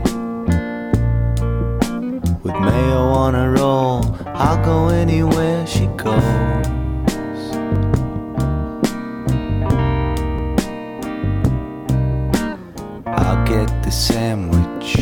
With 2.42 2.56
mayo 2.60 3.02
on 3.24 3.34
a 3.34 3.50
roll, 3.50 4.04
I'll 4.26 4.62
go 4.64 4.88
anywhere 4.88 5.66
she 5.66 5.86
goes. 5.96 6.14
I'll 13.06 13.44
get 13.46 13.68
the 13.82 13.90
sandwich, 13.90 14.96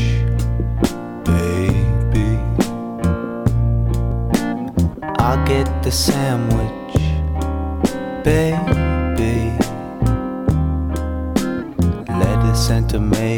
baby. 1.25 2.31
I'll 5.19 5.47
get 5.47 5.69
the 5.83 5.93
sandwich, 5.93 6.95
baby. 8.25 9.57
Lettuce 12.19 12.71
and 12.71 12.89
tomato, 12.89 13.38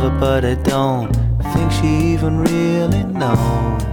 love 0.00 0.12
her, 0.12 0.20
but 0.20 0.44
I 0.44 0.54
don't 0.54 1.12
think 1.52 1.72
she 1.72 2.12
even 2.12 2.38
really 2.40 3.02
knows. 3.04 3.89